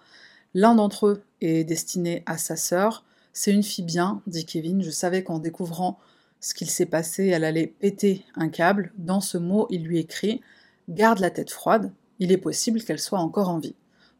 L'un 0.52 0.74
d'entre 0.74 1.06
eux 1.06 1.22
est 1.40 1.64
destiné 1.64 2.22
à 2.26 2.36
sa 2.36 2.56
sœur. 2.56 3.06
C'est 3.32 3.52
une 3.52 3.62
fille 3.62 3.86
bien, 3.86 4.20
dit 4.26 4.44
Kevin. 4.44 4.82
Je 4.82 4.90
savais 4.90 5.24
qu'en 5.24 5.38
découvrant 5.38 5.98
ce 6.40 6.52
qu'il 6.52 6.68
s'est 6.68 6.84
passé, 6.84 7.28
elle 7.28 7.44
allait 7.44 7.66
péter 7.66 8.26
un 8.34 8.50
câble. 8.50 8.92
Dans 8.98 9.22
ce 9.22 9.38
mot, 9.38 9.66
il 9.70 9.84
lui 9.84 9.98
écrit 9.98 10.42
Garde 10.90 11.20
la 11.20 11.30
tête 11.30 11.50
froide, 11.50 11.90
il 12.18 12.32
est 12.32 12.36
possible 12.36 12.82
qu'elle 12.82 13.00
soit 13.00 13.18
encore 13.18 13.48
en 13.48 13.58
vie. 13.58 13.74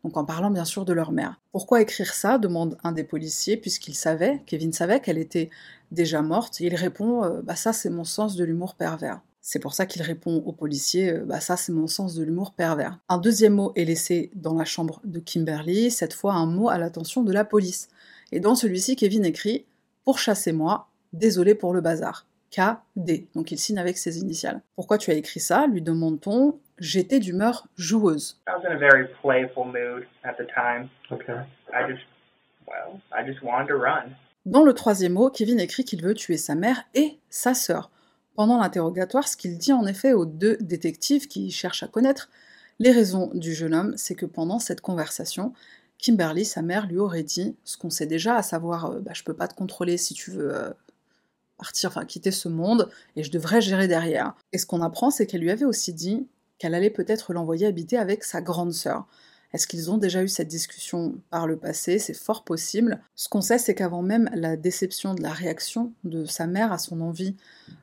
Donc 0.05 0.17
en 0.17 0.25
parlant 0.25 0.51
bien 0.51 0.65
sûr 0.65 0.87
de 0.87 0.95
leur 0.95 1.13
mère. 1.13 1.39
Pourquoi 1.53 1.83
écrire 1.83 2.15
ça? 2.15 2.39
demande 2.39 2.79
un 2.83 2.93
des 2.93 3.05
policiers, 3.05 3.59
puisqu'il 3.59 3.95
savait, 3.95 4.43
Kevin 4.47 4.73
savait 4.73 5.01
qu'elle 5.01 5.19
était 5.19 5.51
déjà 5.93 6.23
morte. 6.23 6.61
Il 6.61 6.75
répond 6.75 7.25
euh, 7.25 7.43
Bah 7.43 7.57
ça, 7.57 7.75
c'est 7.75 7.91
mon 7.91 8.05
sens 8.05 8.37
de 8.37 8.45
l'humour 8.45 8.75
pervers. 8.75 9.21
C'est 9.49 9.61
pour 9.61 9.75
ça 9.75 9.87
qu'il 9.87 10.03
répond 10.03 10.43
au 10.45 10.51
policier 10.51 11.13
euh, 11.13 11.25
Bah 11.25 11.39
ça, 11.39 11.57
c'est 11.57 11.71
mon 11.71 11.87
sens 11.87 12.17
de 12.17 12.25
l'humour 12.25 12.53
pervers. 12.53 12.99
Un 13.09 13.19
deuxième 13.19 13.55
mot 13.55 13.73
est 13.77 13.85
laissé 13.85 14.33
dans 14.35 14.55
la 14.55 14.65
chambre 14.65 15.01
de 15.05 15.21
Kimberly, 15.21 15.93
cette 15.93 16.15
fois 16.15 16.35
un 16.35 16.47
mot 16.47 16.69
à 16.69 16.79
l'attention 16.79 17.23
de 17.23 17.33
la 17.33 17.45
police. 17.45 17.89
Et 18.33 18.41
dans 18.41 18.57
celui-ci, 18.57 18.97
Kevin 18.97 19.25
écrit 19.25 19.65
Pourchassez-moi, 20.05 20.89
désolé 21.13 21.55
pour 21.55 21.73
le 21.73 21.81
bazar. 21.81 22.27
KD. 22.51 23.29
Donc 23.37 23.53
il 23.53 23.59
signe 23.61 23.79
avec 23.79 23.99
ses 23.99 24.19
initiales. 24.19 24.63
Pourquoi 24.75 24.99
tu 24.99 25.13
as 25.13 25.15
écrit 25.15 25.39
ça? 25.39 25.69
lui 25.69 25.81
demande-t-on. 25.81 26.59
J'étais 26.81 27.21
d'humeur 27.21 27.69
joueuse. 27.77 28.41
I 28.49 28.51
was 28.51 28.69
in 28.69 28.75
a 28.75 28.79
very 28.79 29.07
playful 29.23 29.67
mood 29.67 30.09
at 30.25 30.35
the 30.43 30.47
time. 30.53 30.89
Okay. 31.13 31.39
I 31.73 31.89
just, 31.89 32.03
well, 32.67 33.01
I 33.13 33.25
just 33.25 33.45
wanted 33.45 33.69
to 33.69 33.77
run. 33.77 34.11
Dans 34.45 34.65
le 34.65 34.73
troisième 34.73 35.13
mot, 35.13 35.31
Kevin 35.31 35.61
écrit 35.61 35.85
qu'il 35.85 36.03
veut 36.03 36.15
tuer 36.15 36.37
sa 36.37 36.57
mère 36.57 36.83
et 36.95 37.21
sa 37.31 37.55
sœur. 37.55 37.93
Pendant 38.37 38.59
l'interrogatoire, 38.61 39.27
ce 39.27 39.37
qu'il 39.37 39.57
dit 39.57 39.73
en 39.73 39.87
effet 39.87 40.13
aux 40.13 40.27
deux 40.27 40.59
détectives 40.61 41.27
qui 41.27 41.51
cherchent 41.51 41.83
à 41.83 41.89
connaître 41.89 42.29
les 42.79 42.93
raisons 42.93 43.31
du 43.33 43.55
jeune 43.55 43.75
homme, 43.75 43.95
c'est 43.97 44.15
que 44.15 44.27
pendant 44.27 44.59
cette 44.59 44.83
conversation, 44.83 45.55
Kimberly, 45.99 46.45
sa 46.45 46.61
mère, 46.61 46.87
lui 46.87 46.99
aurait 46.99 47.23
dit 47.23 47.57
ce 47.65 47.79
qu'on 47.79 47.89
sait 47.89 48.07
déjà, 48.07 48.37
à 48.37 48.43
savoir 48.43 48.87
euh, 48.87 49.01
bah, 49.01 49.13
je 49.15 49.25
peux 49.25 49.33
pas 49.33 49.49
te 49.49 49.55
contrôler 49.55 49.97
si 49.97 50.13
tu 50.13 50.31
veux 50.31 50.55
euh, 50.55 50.71
partir, 51.57 51.89
enfin 51.89 52.05
quitter 52.05 52.31
ce 52.31 52.49
monde, 52.49 52.91
et 53.17 53.25
je 53.25 53.31
devrais 53.31 53.63
gérer 53.63 53.89
derrière. 53.89 54.35
Et 54.53 54.59
ce 54.59 54.67
qu'on 54.67 54.83
apprend, 54.83 55.11
c'est 55.11 55.27
qu'elle 55.27 55.41
lui 55.41 55.51
avait 55.51 55.65
aussi 55.65 55.95
dit 55.95 56.27
qu'elle 56.59 56.75
allait 56.75 56.91
peut-être 56.91 57.33
l'envoyer 57.33 57.67
habiter 57.67 57.97
avec 57.97 58.25
sa 58.25 58.43
grande 58.43 58.73
sœur. 58.73 59.07
Est-ce 59.57 59.67
qu'ils 59.67 59.91
ont 59.91 59.97
déjà 59.97 60.23
eu 60.23 60.29
cette 60.29 60.49
discussion 60.49 61.15
par 61.31 61.47
le 61.47 61.57
passé? 61.57 61.99
C'est 61.99 62.13
fort 62.13 62.45
possible. 62.45 63.01
Ce 63.15 63.27
qu'on 63.31 63.41
sait, 63.41 63.57
c'est 63.57 63.75
qu'avant 63.75 64.03
même 64.03 64.29
la 64.35 64.55
déception 64.55 65.15
de 65.15 65.23
la 65.23 65.33
réaction 65.33 65.95
de 66.05 66.27
sa 66.27 66.47
mère 66.47 66.73
à 66.73 66.79
son 66.79 67.01
envie 67.01 67.37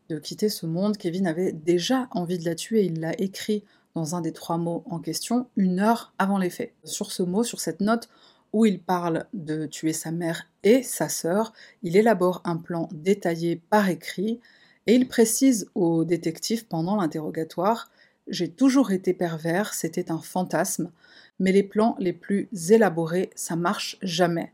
de 0.08 0.20
quitter 0.20 0.50
ce 0.50 0.68
monde, 0.68 0.98
Kevin 0.98 1.26
avait 1.26 1.52
déjà 1.52 2.10
envie 2.12 2.38
de 2.38 2.46
la 2.46 2.54
tuer. 2.54 2.84
Il 2.84 3.00
l'a 3.00 3.20
écrit 3.20 3.64
dans 3.96 4.14
un 4.14 4.22
des 4.22 4.34
trois 4.34 4.60
mots 4.60 4.84
en 4.86 5.00
question, 5.00 5.48
une 5.58 5.80
heure 5.80 6.14
avant 6.20 6.38
les 6.38 6.52
faits. 6.52 6.76
Sur 6.84 7.12
ce 7.12 7.24
mot, 7.24 7.44
sur 7.44 7.60
cette 7.60 7.82
note 7.82 8.08
où 8.54 8.68
il 8.68 8.80
parle 8.80 9.26
de 9.34 9.66
tuer 9.66 9.94
sa 9.94 10.12
mère 10.12 10.44
et 10.62 10.84
sa 10.84 11.10
sœur, 11.10 11.54
il 11.82 11.98
élabore 11.98 12.44
un 12.46 12.58
plan 12.58 12.88
détaillé 12.92 13.64
par 13.72 13.90
écrit 13.90 14.40
et 14.86 14.94
il 14.94 15.08
précise 15.08 15.72
au 15.74 16.06
détective 16.06 16.68
pendant 16.68 16.98
l'interrogatoire 16.98 17.90
J'ai 18.28 18.50
toujours 18.50 18.92
été 18.92 19.14
pervers, 19.14 19.74
c'était 19.74 20.12
un 20.12 20.20
fantasme, 20.20 20.92
mais 21.40 21.52
les 21.52 21.64
plans 21.64 21.96
les 22.00 22.14
plus 22.14 22.50
élaborés, 22.70 23.30
ça 23.36 23.56
marche 23.56 23.98
jamais. 24.02 24.54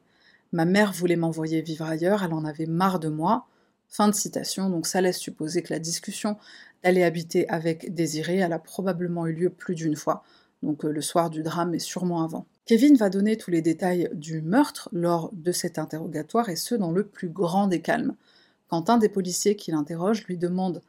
Ma 0.51 0.65
mère 0.65 0.91
voulait 0.91 1.15
m'envoyer 1.15 1.61
vivre 1.61 1.85
ailleurs, 1.85 2.23
elle 2.23 2.33
en 2.33 2.45
avait 2.45 2.65
marre 2.65 2.99
de 2.99 3.09
moi. 3.09 3.45
Fin 3.87 4.07
de 4.07 4.15
citation, 4.15 4.69
donc 4.69 4.87
ça 4.87 5.01
laisse 5.01 5.17
supposer 5.17 5.61
que 5.61 5.73
la 5.73 5.79
discussion 5.79 6.37
d'aller 6.83 7.03
habiter 7.03 7.47
avec 7.49 7.93
Désiré, 7.93 8.37
elle 8.37 8.53
a 8.53 8.59
probablement 8.59 9.27
eu 9.27 9.33
lieu 9.33 9.49
plus 9.49 9.75
d'une 9.75 9.95
fois, 9.95 10.23
donc 10.63 10.85
euh, 10.85 10.91
le 10.91 11.01
soir 11.01 11.29
du 11.29 11.43
drame 11.43 11.73
et 11.73 11.79
sûrement 11.79 12.23
avant. 12.23 12.45
Kevin 12.65 12.95
va 12.95 13.09
donner 13.09 13.35
tous 13.35 13.51
les 13.51 13.61
détails 13.61 14.09
du 14.13 14.41
meurtre 14.41 14.89
lors 14.91 15.31
de 15.33 15.51
cet 15.51 15.79
interrogatoire 15.79 16.49
et 16.49 16.55
ce 16.55 16.75
dans 16.75 16.91
le 16.91 17.05
plus 17.05 17.29
grand 17.29 17.67
des 17.67 17.81
calmes. 17.81 18.15
Quand 18.67 18.89
un 18.89 18.97
des 18.97 19.09
policiers 19.09 19.55
qui 19.55 19.71
l'interroge 19.71 20.25
lui 20.25 20.37
demande 20.37 20.81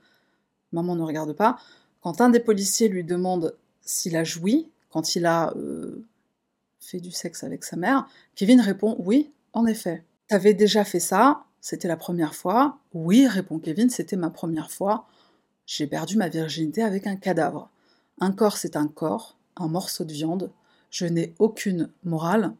Maman 0.72 0.94
ne 0.94 1.02
regarde 1.02 1.32
pas, 1.32 1.58
quand 2.00 2.20
un 2.20 2.30
des 2.30 2.40
policiers 2.40 2.88
lui 2.88 3.04
demande 3.04 3.56
s'il 3.82 4.16
a 4.16 4.24
joui, 4.24 4.70
quand 4.90 5.14
il 5.16 5.26
a 5.26 5.52
euh, 5.56 6.04
fait 6.80 7.00
du 7.00 7.10
sexe 7.10 7.44
avec 7.44 7.64
sa 7.64 7.76
mère, 7.76 8.06
Kevin 8.34 8.60
répond 8.60 8.96
Oui, 8.98 9.30
en 9.52 9.66
effet. 9.66 10.02
T'avais 10.28 10.54
déjà 10.54 10.84
fait 10.84 11.00
ça, 11.00 11.44
c'était 11.60 11.88
la 11.88 11.96
première 11.96 12.34
fois. 12.34 12.78
Oui, 12.94 13.26
répond 13.26 13.58
Kevin, 13.58 13.90
c'était 13.90 14.16
ma 14.16 14.30
première 14.30 14.70
fois. 14.70 15.06
J'ai 15.66 15.86
perdu 15.86 16.16
ma 16.16 16.28
virginité 16.28 16.82
avec 16.82 17.06
un 17.06 17.16
cadavre. 17.16 17.70
Un 18.20 18.32
corps, 18.32 18.56
c'est 18.56 18.76
un 18.76 18.88
corps, 18.88 19.36
un 19.56 19.68
morceau 19.68 20.04
de 20.04 20.12
viande. 20.12 20.50
Je 20.90 21.06
n'ai 21.06 21.34
aucune 21.38 21.90
morale. 22.04 22.52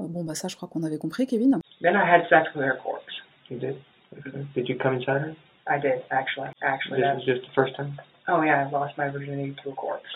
Euh, 0.00 0.06
Bon, 0.08 0.24
bah 0.24 0.34
ça, 0.34 0.48
je 0.48 0.56
crois 0.56 0.68
qu'on 0.68 0.82
avait 0.82 0.98
compris, 0.98 1.26
Kevin. 1.26 1.60
Then 1.82 1.94
I 1.94 2.02
had 2.04 2.26
sex 2.28 2.48
with 2.54 2.64
her 2.64 2.78
corpse. 2.82 3.04
You 3.50 3.58
did? 3.58 3.76
Okay. 4.18 4.44
Did 4.54 4.68
you 4.68 4.76
come 4.78 4.94
inside 4.94 5.20
her? 5.22 5.34
I 5.66 5.78
did, 5.78 6.02
actually. 6.10 6.48
Actually, 6.62 7.00
This 7.00 7.04
that's, 7.04 7.16
was 7.18 7.26
just 7.26 7.42
the 7.46 7.52
first 7.54 7.76
time? 7.76 7.92
Oh 8.28 8.42
yeah, 8.42 8.66
I 8.66 8.70
lost 8.70 8.96
my 8.98 9.08
virginity 9.10 9.54
to 9.62 9.70
a 9.70 9.74
corpse. 9.74 10.08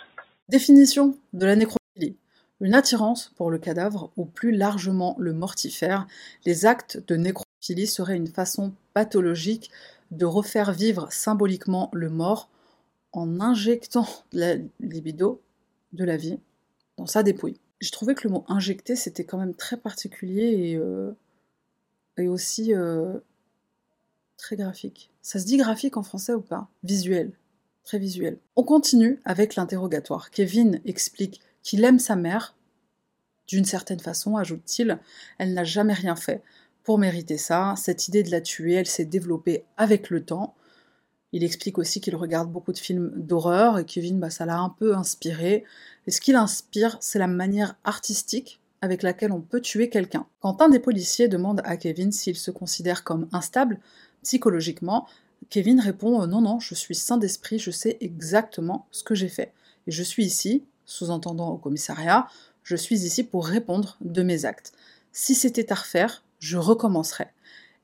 Définition 0.49 1.17
de 1.33 1.47
la 1.47 1.57
nécrophilie. 1.57 2.17
Une 2.61 2.75
attirance 2.75 3.33
pour 3.37 3.51
le 3.51 3.59
cadavre 3.59 4.11
ou 4.17 4.25
plus 4.25 4.53
largement 4.53 5.15
le 5.19 5.33
mortifère. 5.33 6.07
Les 6.45 6.67
actes 6.67 7.03
de 7.07 7.17
nécrophilie 7.17 7.87
seraient 7.87 8.17
une 8.17 8.29
façon 8.29 8.73
pathologique 8.95 9.71
de 10.11 10.25
refaire 10.25 10.73
vivre 10.73 11.13
symboliquement 11.13 11.91
le 11.93 12.09
mort 12.09 12.49
en 13.13 13.41
injectant 13.41 14.07
de 14.33 14.41
la 14.41 14.55
libido, 14.81 15.41
de 15.93 16.05
la 16.05 16.17
vie, 16.17 16.39
dans 16.97 17.07
sa 17.07 17.23
dépouille. 17.23 17.59
j'ai 17.81 17.91
trouvé 17.91 18.15
que 18.15 18.27
le 18.27 18.33
mot 18.33 18.45
injecté, 18.49 18.97
c'était 18.97 19.25
quand 19.25 19.39
même 19.39 19.55
très 19.55 19.77
particulier 19.77 20.71
et, 20.71 20.77
euh, 20.77 21.13
et 22.17 22.29
aussi 22.29 22.75
euh, 22.75 23.19
très 24.37 24.57
graphique. 24.57 25.11
Ça 25.23 25.39
se 25.39 25.45
dit 25.45 25.59
graphique 25.59 25.97
en 25.97 26.03
français 26.03 26.35
ou 26.35 26.41
pas? 26.41 26.69
Visuel. 26.83 27.33
Très 27.85 27.99
visuel. 27.99 28.39
On 28.57 28.63
continue 28.63 29.21
avec 29.25 29.57
l'interrogatoire. 29.57 30.31
Kevin 30.31 30.81
explique 30.85 31.41
qu'il 31.63 31.85
aime 31.85 31.99
sa 31.99 32.17
mère. 32.17 32.55
D'une 33.47 33.65
certaine 33.65 34.01
façon, 34.01 34.37
ajoute-t-il, 34.37 34.99
elle 35.39 35.55
n'a 35.55 35.65
jamais 35.65 35.95
rien 35.95 36.17
fait 36.17 36.43
pour 36.85 36.99
mériter 36.99 37.39
ça. 37.39 37.75
Cette 37.77 38.09
idée 38.09 38.23
de 38.23 38.31
la 38.31 38.41
tuer, 38.41 38.75
elle 38.75 38.87
s'est 38.87 39.05
développée 39.05 39.65
avec 39.77 40.11
le 40.11 40.25
temps. 40.25 40.55
Il 41.33 41.45
explique 41.45 41.79
aussi 41.79 42.01
qu'il 42.01 42.17
regarde 42.17 42.51
beaucoup 42.51 42.73
de 42.73 42.79
films 42.79 43.13
d'horreur 43.15 43.79
et 43.79 43.85
Kevin, 43.85 44.19
bah, 44.19 44.31
ça 44.31 44.47
l'a 44.47 44.59
un 44.59 44.71
peu 44.71 44.97
inspiré. 44.97 45.65
Et 46.07 46.11
ce 46.11 46.21
qui 46.21 46.33
l'inspire, 46.33 46.97
c'est 47.01 47.19
la 47.19 47.27
manière 47.27 47.77
artistique 47.85 48.61
avec 48.81 49.03
laquelle 49.03 49.33
on 49.33 49.41
peut 49.41 49.61
tuer 49.61 49.91
quelqu'un. 49.91 50.27
Quand 50.41 50.63
un 50.63 50.69
des 50.69 50.79
policiers 50.79 51.29
demande 51.29 51.61
à 51.65 51.77
Kevin 51.77 52.13
s'il 52.13 52.37
se 52.37 52.51
considère 52.51 53.05
comme 53.05 53.29
instable 53.33 53.79
psychologiquement, 54.23 55.07
Kevin 55.51 55.81
répond 55.81 56.23
euh, 56.23 56.27
Non, 56.27 56.41
non, 56.41 56.61
je 56.61 56.75
suis 56.75 56.95
sain 56.95 57.17
d'esprit, 57.17 57.59
je 57.59 57.71
sais 57.71 57.97
exactement 58.01 58.87
ce 58.91 59.03
que 59.03 59.15
j'ai 59.15 59.29
fait. 59.29 59.53
Et 59.87 59.91
je 59.91 60.03
suis 60.03 60.25
ici, 60.25 60.65
sous-entendant 60.85 61.51
au 61.51 61.57
commissariat, 61.57 62.27
je 62.63 62.77
suis 62.77 63.05
ici 63.05 63.25
pour 63.25 63.47
répondre 63.47 63.97
de 64.01 64.23
mes 64.23 64.45
actes. 64.45 64.73
Si 65.13 65.35
c'était 65.35 65.73
à 65.73 65.77
refaire, 65.77 66.23
je 66.39 66.59
recommencerais. 66.59 67.33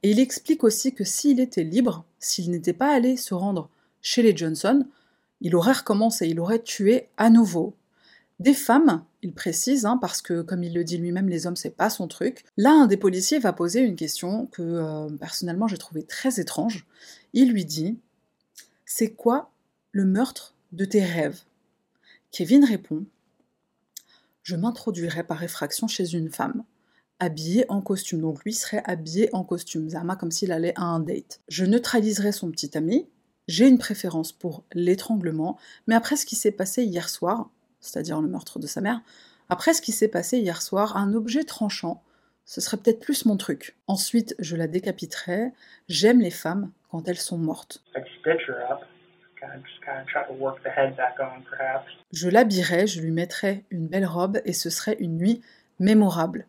Et 0.03 0.11
il 0.11 0.21
explique 0.21 0.65
aussi 0.65 0.95
que 0.95 1.05
s'il 1.05 1.41
était 1.41 1.65
libre, 1.65 2.05
s'il 2.19 2.51
n'était 2.51 2.75
pas 2.75 2.95
allé 2.95 3.17
se 3.17 3.33
rendre 3.33 3.71
chez 4.03 4.23
les 4.23 4.37
Johnson, 4.37 4.87
il 5.41 5.57
aurait 5.57 5.73
recommencé, 5.73 6.29
il 6.29 6.41
aurait 6.41 6.63
tué 6.63 7.09
à 7.17 7.31
nouveau. 7.31 7.75
Des 8.41 8.53
femmes, 8.53 9.05
il 9.23 9.33
précise, 9.33 9.87
hein, 9.87 9.97
parce 9.97 10.21
que 10.21 10.43
comme 10.43 10.63
il 10.63 10.75
le 10.75 10.85
dit 10.85 10.99
lui-même, 10.99 11.29
les 11.29 11.47
hommes 11.47 11.57
c'est 11.57 11.71
pas 11.77 11.89
son 11.89 12.09
truc. 12.09 12.45
Là, 12.57 12.73
un 12.73 12.87
des 12.87 12.97
policiers 12.97 13.39
va 13.39 13.53
poser 13.53 13.81
une 13.81 13.97
question 13.97 14.47
que 14.47 14.63
euh, 14.63 15.09
personnellement 15.19 15.69
j'ai 15.69 15.79
trouvé 15.79 16.03
très 16.03 16.41
étrange. 16.41 16.87
Il 17.37 17.51
lui 17.51 17.65
dit 17.65 17.99
C'est 18.87 19.11
quoi 19.11 19.51
le 19.91 20.05
meurtre 20.05 20.55
de 20.71 20.85
tes 20.85 21.05
rêves? 21.05 21.41
Kevin 22.31 22.65
répond 22.65 23.05
Je 24.45 24.55
m'introduirai 24.55 25.25
par 25.25 25.43
effraction 25.43 25.89
chez 25.89 26.15
une 26.15 26.31
femme 26.31 26.63
habillé 27.19 27.65
en 27.69 27.81
costume. 27.81 28.21
Donc 28.21 28.45
lui 28.45 28.55
serait 28.55 28.85
habillé 28.85 29.35
en 29.35 29.43
costume, 29.43 29.91
Zama 29.91 30.15
comme 30.15 30.31
s'il 30.31 30.53
allait 30.53 30.75
à 30.77 30.85
un 30.85 31.01
date. 31.01 31.41
Je 31.49 31.65
neutraliserai 31.65 32.31
son 32.31 32.53
petit 32.53 32.79
ami. 32.79 33.09
J'ai 33.49 33.67
une 33.67 33.79
préférence 33.79 34.31
pour 34.31 34.63
l'étranglement, 34.73 35.59
mais 35.89 35.97
après 35.97 36.15
ce 36.15 36.27
qui 36.27 36.37
s'est 36.37 36.53
passé 36.53 36.85
hier 36.85 37.09
soir, 37.09 37.51
c'est-à-dire 37.81 38.21
le 38.21 38.29
meurtre 38.29 38.61
de 38.61 38.69
sa 38.69 38.81
mère, 38.81 39.03
après 39.49 39.75
ce 39.75 39.83
qui 39.83 39.91
s'est 39.91 40.07
passé 40.07 40.39
hier 40.39 40.63
soir, 40.63 40.97
un 40.97 41.15
objet 41.15 41.43
tranchant, 41.43 42.01
ce 42.45 42.61
serait 42.61 42.77
peut-être 42.77 43.01
plus 43.01 43.25
mon 43.25 43.37
truc. 43.37 43.77
Ensuite, 43.87 44.35
je 44.39 44.57
la 44.57 44.67
décapiterai. 44.67 45.53
J'aime 45.89 46.21
les 46.21 46.31
femmes 46.31 46.71
quand 46.91 47.09
elles 47.09 47.17
sont 47.17 47.39
mortes. 47.39 47.83
Je 52.13 52.29
l'habillerai, 52.29 52.87
je 52.87 53.01
lui 53.01 53.11
mettrai 53.11 53.65
une 53.71 53.87
belle 53.87 54.07
robe 54.07 54.41
et 54.45 54.53
ce 54.53 54.71
serait 54.71 54.97
une 55.01 55.17
nuit 55.17 55.43
mémorable. 55.79 56.47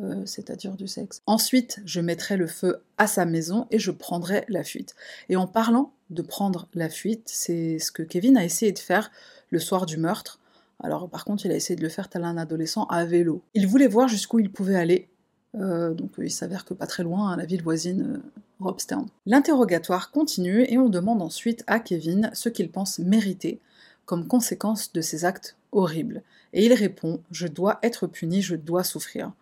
Euh, 0.00 0.26
c'est-à-dire 0.26 0.76
du 0.76 0.88
sexe. 0.88 1.22
Ensuite, 1.26 1.80
je 1.84 2.00
mettrai 2.00 2.36
le 2.36 2.48
feu 2.48 2.82
à 2.98 3.06
sa 3.06 3.26
maison 3.26 3.68
et 3.70 3.78
je 3.78 3.92
prendrai 3.92 4.44
la 4.48 4.64
fuite. 4.64 4.96
Et 5.28 5.36
en 5.36 5.46
parlant 5.46 5.92
de 6.10 6.22
prendre 6.22 6.68
la 6.74 6.88
fuite, 6.88 7.28
c'est 7.28 7.78
ce 7.78 7.92
que 7.92 8.02
Kevin 8.02 8.36
a 8.36 8.44
essayé 8.44 8.72
de 8.72 8.78
faire 8.78 9.12
le 9.50 9.60
soir 9.60 9.86
du 9.86 9.96
meurtre. 9.96 10.40
Alors 10.82 11.08
par 11.08 11.24
contre, 11.24 11.46
il 11.46 11.52
a 11.52 11.54
essayé 11.54 11.76
de 11.76 11.82
le 11.82 11.88
faire 11.88 12.08
tel 12.08 12.24
un 12.24 12.36
adolescent 12.36 12.86
à 12.86 13.04
vélo. 13.04 13.44
Il 13.54 13.68
voulait 13.68 13.86
voir 13.86 14.08
jusqu'où 14.08 14.40
il 14.40 14.50
pouvait 14.50 14.74
aller. 14.74 15.08
Euh, 15.56 15.94
donc 15.94 16.12
il 16.18 16.30
s'avère 16.30 16.64
que 16.64 16.74
pas 16.74 16.86
très 16.86 17.02
loin, 17.02 17.36
la 17.36 17.44
ville 17.44 17.62
voisine, 17.62 18.16
euh, 18.16 18.40
Robstown. 18.60 19.06
L'interrogatoire 19.26 20.10
continue 20.10 20.64
et 20.68 20.78
on 20.78 20.88
demande 20.88 21.22
ensuite 21.22 21.64
à 21.66 21.80
Kevin 21.80 22.30
ce 22.32 22.48
qu'il 22.48 22.70
pense 22.70 22.98
mériter 22.98 23.60
comme 24.04 24.26
conséquence 24.26 24.92
de 24.92 25.00
ses 25.00 25.24
actes 25.24 25.56
horribles. 25.72 26.22
Et 26.52 26.64
il 26.66 26.72
répond 26.72 27.20
Je 27.30 27.46
dois 27.46 27.78
être 27.82 28.06
puni, 28.06 28.42
je 28.42 28.56
dois 28.56 28.84
souffrir. 28.84 29.32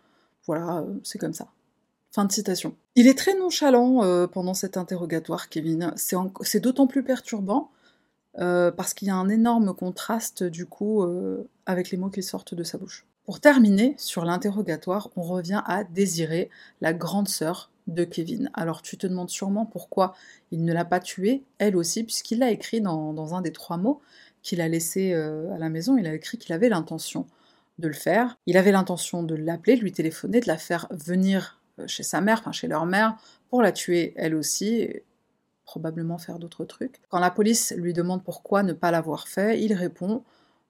Voilà, 0.47 0.79
euh, 0.79 0.95
c'est 1.03 1.19
comme 1.19 1.35
ça. 1.35 1.49
Fin 2.11 2.27
de 2.27 2.33
citation. 2.33 2.75
Il 2.95 3.07
est 3.07 3.17
très 3.17 3.35
nonchalant 3.35 4.05
euh, 4.05 4.27
pendant 4.27 4.55
cet 4.55 4.77
interrogatoire, 4.77 5.49
Kevin. 5.49 5.95
C'est 5.97 6.61
d'autant 6.61 6.87
plus 6.87 7.03
perturbant 7.03 7.71
parce 8.35 8.95
qu'il 8.95 9.09
y 9.09 9.11
a 9.11 9.15
un 9.15 9.29
énorme 9.29 9.75
contraste 9.75 10.43
du 10.43 10.65
coup 10.65 11.05
avec 11.67 11.91
les 11.91 11.99
mots 11.99 12.09
qui 12.09 12.23
sortent 12.23 12.55
de 12.55 12.65
sa 12.65 12.79
bouche. 12.79 13.05
Pour 13.25 13.41
terminer 13.41 13.95
sur 13.99 14.25
l'interrogatoire, 14.25 15.11
on 15.17 15.23
revient 15.23 15.63
à 15.67 15.85
Désirée, 15.85 16.51
la 16.81 16.93
grande 16.93 17.29
sœur 17.29 17.71
de 17.87 18.05
Kevin. 18.05 18.51
Alors 18.55 18.83
tu 18.83 18.97
te 18.97 19.07
demandes 19.07 19.31
sûrement 19.31 19.67
pourquoi 19.67 20.15
il 20.51 20.65
ne 20.65 20.73
l'a 20.73 20.85
pas 20.85 21.01
tuée, 21.01 21.45
elle 21.59 21.77
aussi, 21.77 22.05
puisqu'il 22.05 22.41
l'a 22.41 22.51
écrit 22.51 22.81
dans, 22.81 23.35
un 23.35 23.41
des 23.41 23.53
trois 23.53 23.77
mots 23.77 24.01
qu'il 24.43 24.61
a 24.61 24.69
laissé 24.69 25.13
à 25.15 25.59
la 25.59 25.69
maison, 25.69 25.97
il 25.97 26.07
a 26.07 26.15
écrit 26.15 26.39
qu'il 26.39 26.53
avait 26.53 26.69
l'intention 26.69 27.27
de 27.79 27.89
le 27.89 27.95
faire. 27.95 28.39
Il 28.47 28.57
avait 28.57 28.73
l'intention 28.73 29.23
de 29.23 29.35
l'appeler, 29.35 29.77
de 29.77 29.83
lui 29.83 29.93
téléphoner, 29.93 30.41
de 30.41 30.47
la 30.47 30.59
faire 30.59 30.87
venir 30.91 31.61
euh, 31.79 31.87
chez 31.87 32.03
sa 32.03 32.21
mère, 32.21 32.39
enfin 32.41 32.53
chez 32.53 32.69
leur 32.69 32.87
mère, 32.87 33.17
pour 33.49 33.63
la 33.63 33.73
tuer 33.73 34.15
elle 34.17 34.35
aussi, 34.35 34.75
et 34.77 35.05
probablement 35.65 36.19
faire 36.19 36.39
d'autres 36.39 36.65
trucs. 36.65 37.01
Quand 37.09 37.19
la 37.19 37.31
police 37.31 37.75
lui 37.77 37.93
demande 37.93 38.23
pourquoi 38.25 38.63
ne 38.63 38.73
pas 38.73 38.91
l'avoir 38.91 39.29
fait, 39.29 39.61
il 39.61 39.75
répond 39.75 40.23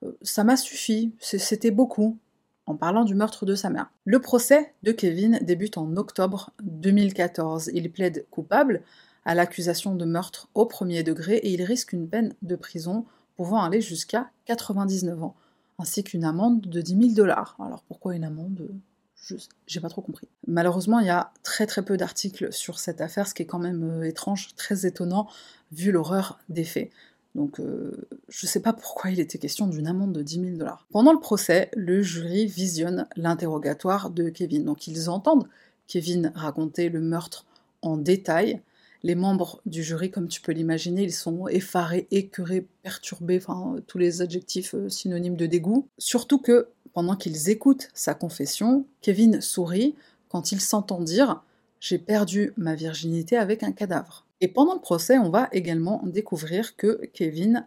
euh, 0.03 0.17
Ça 0.23 0.45
m'a 0.45 0.57
suffi, 0.57 1.13
c'était 1.21 1.71
beaucoup, 1.71 2.19
en 2.67 2.77
parlant 2.77 3.05
du 3.05 3.15
meurtre 3.15 3.47
de 3.47 3.55
sa 3.55 3.71
mère. 3.71 3.91
Le 4.05 4.21
procès 4.21 4.75
de 4.83 4.93
Kevin 4.93 5.39
débute 5.43 5.79
en 5.79 5.97
octobre 5.97 6.51
2014. 6.63 7.71
Il 7.75 7.91
plaide 7.91 8.27
coupable 8.31 8.83
à 9.25 9.35
l'accusation 9.35 9.95
de 9.95 10.05
meurtre 10.05 10.49
au 10.55 10.67
premier 10.67 11.03
degré 11.03 11.37
et 11.37 11.51
il 11.51 11.63
risque 11.63 11.93
une 11.93 12.09
peine 12.09 12.35
de 12.43 12.57
prison 12.57 13.05
pouvant 13.37 13.63
aller 13.63 13.81
jusqu'à 13.81 14.31
99 14.47 15.23
ans 15.23 15.37
ainsi 15.79 16.05
qu'une 16.05 16.25
amende 16.25 16.61
de 16.63 16.81
10 16.81 16.97
000 16.97 17.15
dollars. 17.15 17.57
Alors 17.59 17.83
pourquoi 17.83 18.15
une 18.15 18.25
amende? 18.25 18.69
J'ai 19.67 19.81
pas 19.81 19.89
trop 19.89 20.03
compris. 20.03 20.29
Malheureusement, 20.49 20.99
il 20.99 21.07
y 21.07 21.11
a 21.11 21.33
très 21.45 21.67
très 21.67 21.83
peu 21.83 21.97
d'articles 21.97 22.53
sur 22.53 22.81
cette 22.81 23.01
affaire, 23.01 23.29
ce 23.29 23.35
qui 23.35 23.43
est 23.43 23.47
quand 23.47 23.61
même 23.61 23.85
euh, 23.85 24.03
étrange, 24.03 24.55
très 24.57 24.85
étonnant, 24.85 25.29
vu 25.71 25.93
l'horreur 25.93 26.41
des 26.49 26.65
faits. 26.65 26.91
Donc 27.35 27.61
euh, 27.61 28.07
je 28.29 28.47
sais 28.47 28.61
pas 28.61 28.73
pourquoi 28.73 29.11
il 29.11 29.21
était 29.21 29.39
question 29.39 29.67
d'une 29.67 29.87
amende 29.87 30.13
de 30.13 30.23
10 30.23 30.41
000 30.41 30.57
dollars. 30.57 30.87
Pendant 30.91 31.13
le 31.13 31.21
procès, 31.21 31.71
le 31.75 32.03
jury 32.03 32.47
visionne 32.47 33.07
l'interrogatoire 33.17 34.11
de 34.11 34.29
Kevin. 34.29 34.65
Donc 34.65 34.87
ils 34.87 35.09
entendent 35.09 35.49
Kevin 35.87 36.33
raconter 36.35 36.89
le 36.89 37.01
meurtre 37.01 37.47
en 37.81 37.97
détail, 37.97 38.61
les 39.03 39.15
membres 39.15 39.61
du 39.67 39.83
jury, 39.83 40.11
comme 40.11 40.29
tu 40.29 40.41
peux 40.41 40.53
l'imaginer, 40.53 41.03
ils 41.03 41.13
sont 41.13 41.49
effarés, 41.49 42.07
écœurés, 42.11 42.67
perturbés, 42.83 43.39
enfin 43.39 43.77
tous 43.87 43.99
les 43.99 44.23
adjectifs 44.23 44.75
euh, 44.75 44.89
synonymes 44.89 45.37
de 45.37 45.47
dégoût. 45.47 45.89
Surtout 45.99 46.39
que 46.39 46.69
pendant 46.93 47.17
qu'ils 47.17 47.51
écoutent 47.51 47.89
sa 47.95 48.15
confession, 48.15 48.85
Kevin 49.01 49.41
sourit 49.41 49.95
quand 50.29 50.53
il 50.53 50.61
s'entend 50.61 51.01
dire 51.01 51.43
J'ai 51.81 51.99
perdu 51.99 52.53
ma 52.57 52.75
virginité 52.75 53.37
avec 53.37 53.63
un 53.63 53.73
cadavre. 53.73 54.25
Et 54.43 54.49
pendant 54.49 54.75
le 54.75 54.81
procès, 54.81 55.19
on 55.19 55.31
va 55.31 55.49
également 55.53 56.03
découvrir 56.05 56.75
que 56.75 57.01
Kevin, 57.15 57.65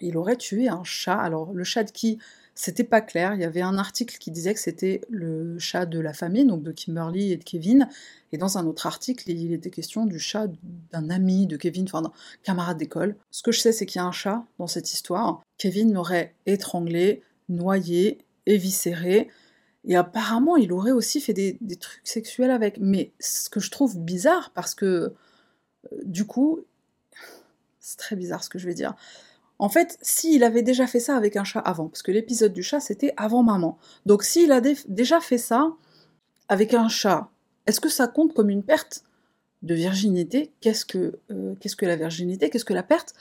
il 0.00 0.16
aurait 0.16 0.36
tué 0.36 0.68
un 0.68 0.82
chat. 0.82 1.16
Alors 1.16 1.52
le 1.52 1.62
chat 1.62 1.84
de 1.84 1.92
qui? 1.92 2.18
C'était 2.56 2.84
pas 2.84 3.00
clair. 3.00 3.34
Il 3.34 3.40
y 3.40 3.44
avait 3.44 3.62
un 3.62 3.78
article 3.78 4.18
qui 4.18 4.32
disait 4.32 4.52
que 4.52 4.58
c'était 4.58 5.02
le 5.08 5.56
chat 5.60 5.86
de 5.86 6.00
la 6.00 6.12
famille, 6.12 6.44
donc 6.44 6.64
de 6.64 6.72
Kimberly 6.72 7.30
et 7.30 7.36
de 7.36 7.44
Kevin. 7.44 7.88
Et 8.32 8.38
dans 8.38 8.58
un 8.58 8.66
autre 8.66 8.88
article, 8.88 9.30
il 9.30 9.52
était 9.52 9.70
question 9.70 10.04
du 10.04 10.18
chat 10.18 10.48
d'un 10.90 11.10
ami 11.10 11.46
de 11.46 11.56
Kevin, 11.56 11.84
enfin 11.84 12.02
d'un 12.02 12.12
camarade 12.42 12.76
d'école. 12.76 13.14
Ce 13.30 13.44
que 13.44 13.52
je 13.52 13.60
sais, 13.60 13.70
c'est 13.70 13.86
qu'il 13.86 14.00
y 14.00 14.02
a 14.02 14.06
un 14.06 14.12
chat 14.12 14.44
dans 14.58 14.66
cette 14.66 14.92
histoire. 14.92 15.42
Kevin 15.58 15.92
l'aurait 15.94 16.34
étranglé, 16.46 17.22
noyé, 17.48 18.18
éviscéré. 18.46 19.28
Et 19.84 19.94
apparemment, 19.94 20.56
il 20.56 20.72
aurait 20.72 20.90
aussi 20.90 21.20
fait 21.20 21.34
des, 21.34 21.56
des, 21.60 21.76
trucs 21.76 22.00
sexuels 22.02 22.50
avec. 22.50 22.78
Mais 22.80 23.12
ce 23.20 23.48
que 23.48 23.60
je 23.60 23.70
trouve 23.70 23.96
bizarre, 23.96 24.50
parce 24.54 24.74
que 24.74 25.14
du 26.04 26.26
coup, 26.26 26.60
c'est 27.80 27.98
très 27.98 28.16
bizarre 28.16 28.44
ce 28.44 28.50
que 28.50 28.58
je 28.58 28.66
vais 28.66 28.74
dire. 28.74 28.94
En 29.58 29.68
fait, 29.68 29.98
s'il 30.00 30.42
avait 30.42 30.62
déjà 30.62 30.86
fait 30.86 31.00
ça 31.00 31.16
avec 31.16 31.36
un 31.36 31.44
chat 31.44 31.60
avant, 31.60 31.88
parce 31.88 32.02
que 32.02 32.12
l'épisode 32.12 32.52
du 32.52 32.62
chat 32.62 32.80
c'était 32.80 33.12
avant 33.16 33.42
maman. 33.42 33.78
Donc 34.06 34.22
s'il 34.22 34.52
a 34.52 34.60
déjà 34.60 35.20
fait 35.20 35.38
ça 35.38 35.74
avec 36.48 36.72
un 36.72 36.88
chat, 36.88 37.28
est-ce 37.66 37.80
que 37.80 37.90
ça 37.90 38.06
compte 38.08 38.32
comme 38.32 38.48
une 38.48 38.62
perte 38.62 39.04
de 39.62 39.74
virginité? 39.74 40.50
Qu'est-ce 40.60 40.86
que, 40.86 41.18
euh, 41.30 41.54
qu'est-ce 41.60 41.76
que 41.76 41.84
la 41.84 41.96
virginité? 41.96 42.48
Qu'est-ce 42.48 42.64
que 42.64 42.72
la 42.72 42.82
perte 42.82 43.14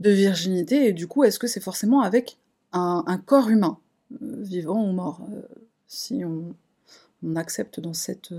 de 0.00 0.10
virginité? 0.10 0.86
Et 0.86 0.92
du 0.92 1.06
coup, 1.06 1.24
est-ce 1.24 1.38
que 1.38 1.46
c'est 1.46 1.60
forcément 1.60 2.00
avec 2.00 2.38
un, 2.72 3.20
corps 3.26 3.50
humain, 3.50 3.78
euh, 4.22 4.42
vivant 4.42 4.82
ou 4.82 4.92
mort 4.92 5.26
euh, 5.32 5.42
Si 5.88 6.24
on, 6.24 6.54
accepte 7.34 7.80
dans 7.80 7.94
cette, 7.94 8.32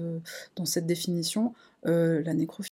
dans 0.55 0.65
cette 0.65 0.85
définition 0.85 1.53
la 1.83 2.33
nécrophilie? 2.33 2.76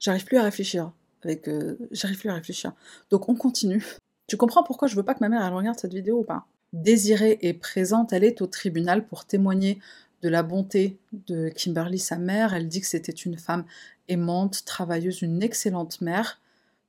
J'arrive 0.00 0.24
plus 0.24 0.38
à 0.38 0.42
réfléchir 0.42 0.92
avec. 1.22 1.48
Euh, 1.48 1.76
j'arrive 1.92 2.18
plus 2.18 2.30
à 2.30 2.34
réfléchir. 2.34 2.72
Donc 3.10 3.28
on 3.28 3.34
continue. 3.34 3.84
Tu 4.26 4.36
comprends 4.36 4.62
pourquoi 4.62 4.88
je 4.88 4.96
veux 4.96 5.02
pas 5.02 5.14
que 5.14 5.20
ma 5.20 5.28
mère 5.28 5.44
elle 5.44 5.52
regarde 5.52 5.78
cette 5.78 5.94
vidéo 5.94 6.20
ou 6.20 6.24
pas? 6.24 6.46
Désirée 6.72 7.38
est 7.42 7.52
présente, 7.52 8.12
elle 8.12 8.24
est 8.24 8.42
au 8.42 8.46
tribunal 8.46 9.06
pour 9.06 9.24
témoigner 9.24 9.80
de 10.22 10.28
la 10.28 10.42
bonté 10.42 10.98
de 11.26 11.48
Kimberly, 11.48 11.98
sa 11.98 12.16
mère. 12.16 12.54
Elle 12.54 12.68
dit 12.68 12.80
que 12.80 12.86
c'était 12.86 13.12
une 13.12 13.38
femme 13.38 13.64
aimante, 14.08 14.64
travailleuse, 14.64 15.22
une 15.22 15.42
excellente 15.42 16.00
mère. 16.00 16.40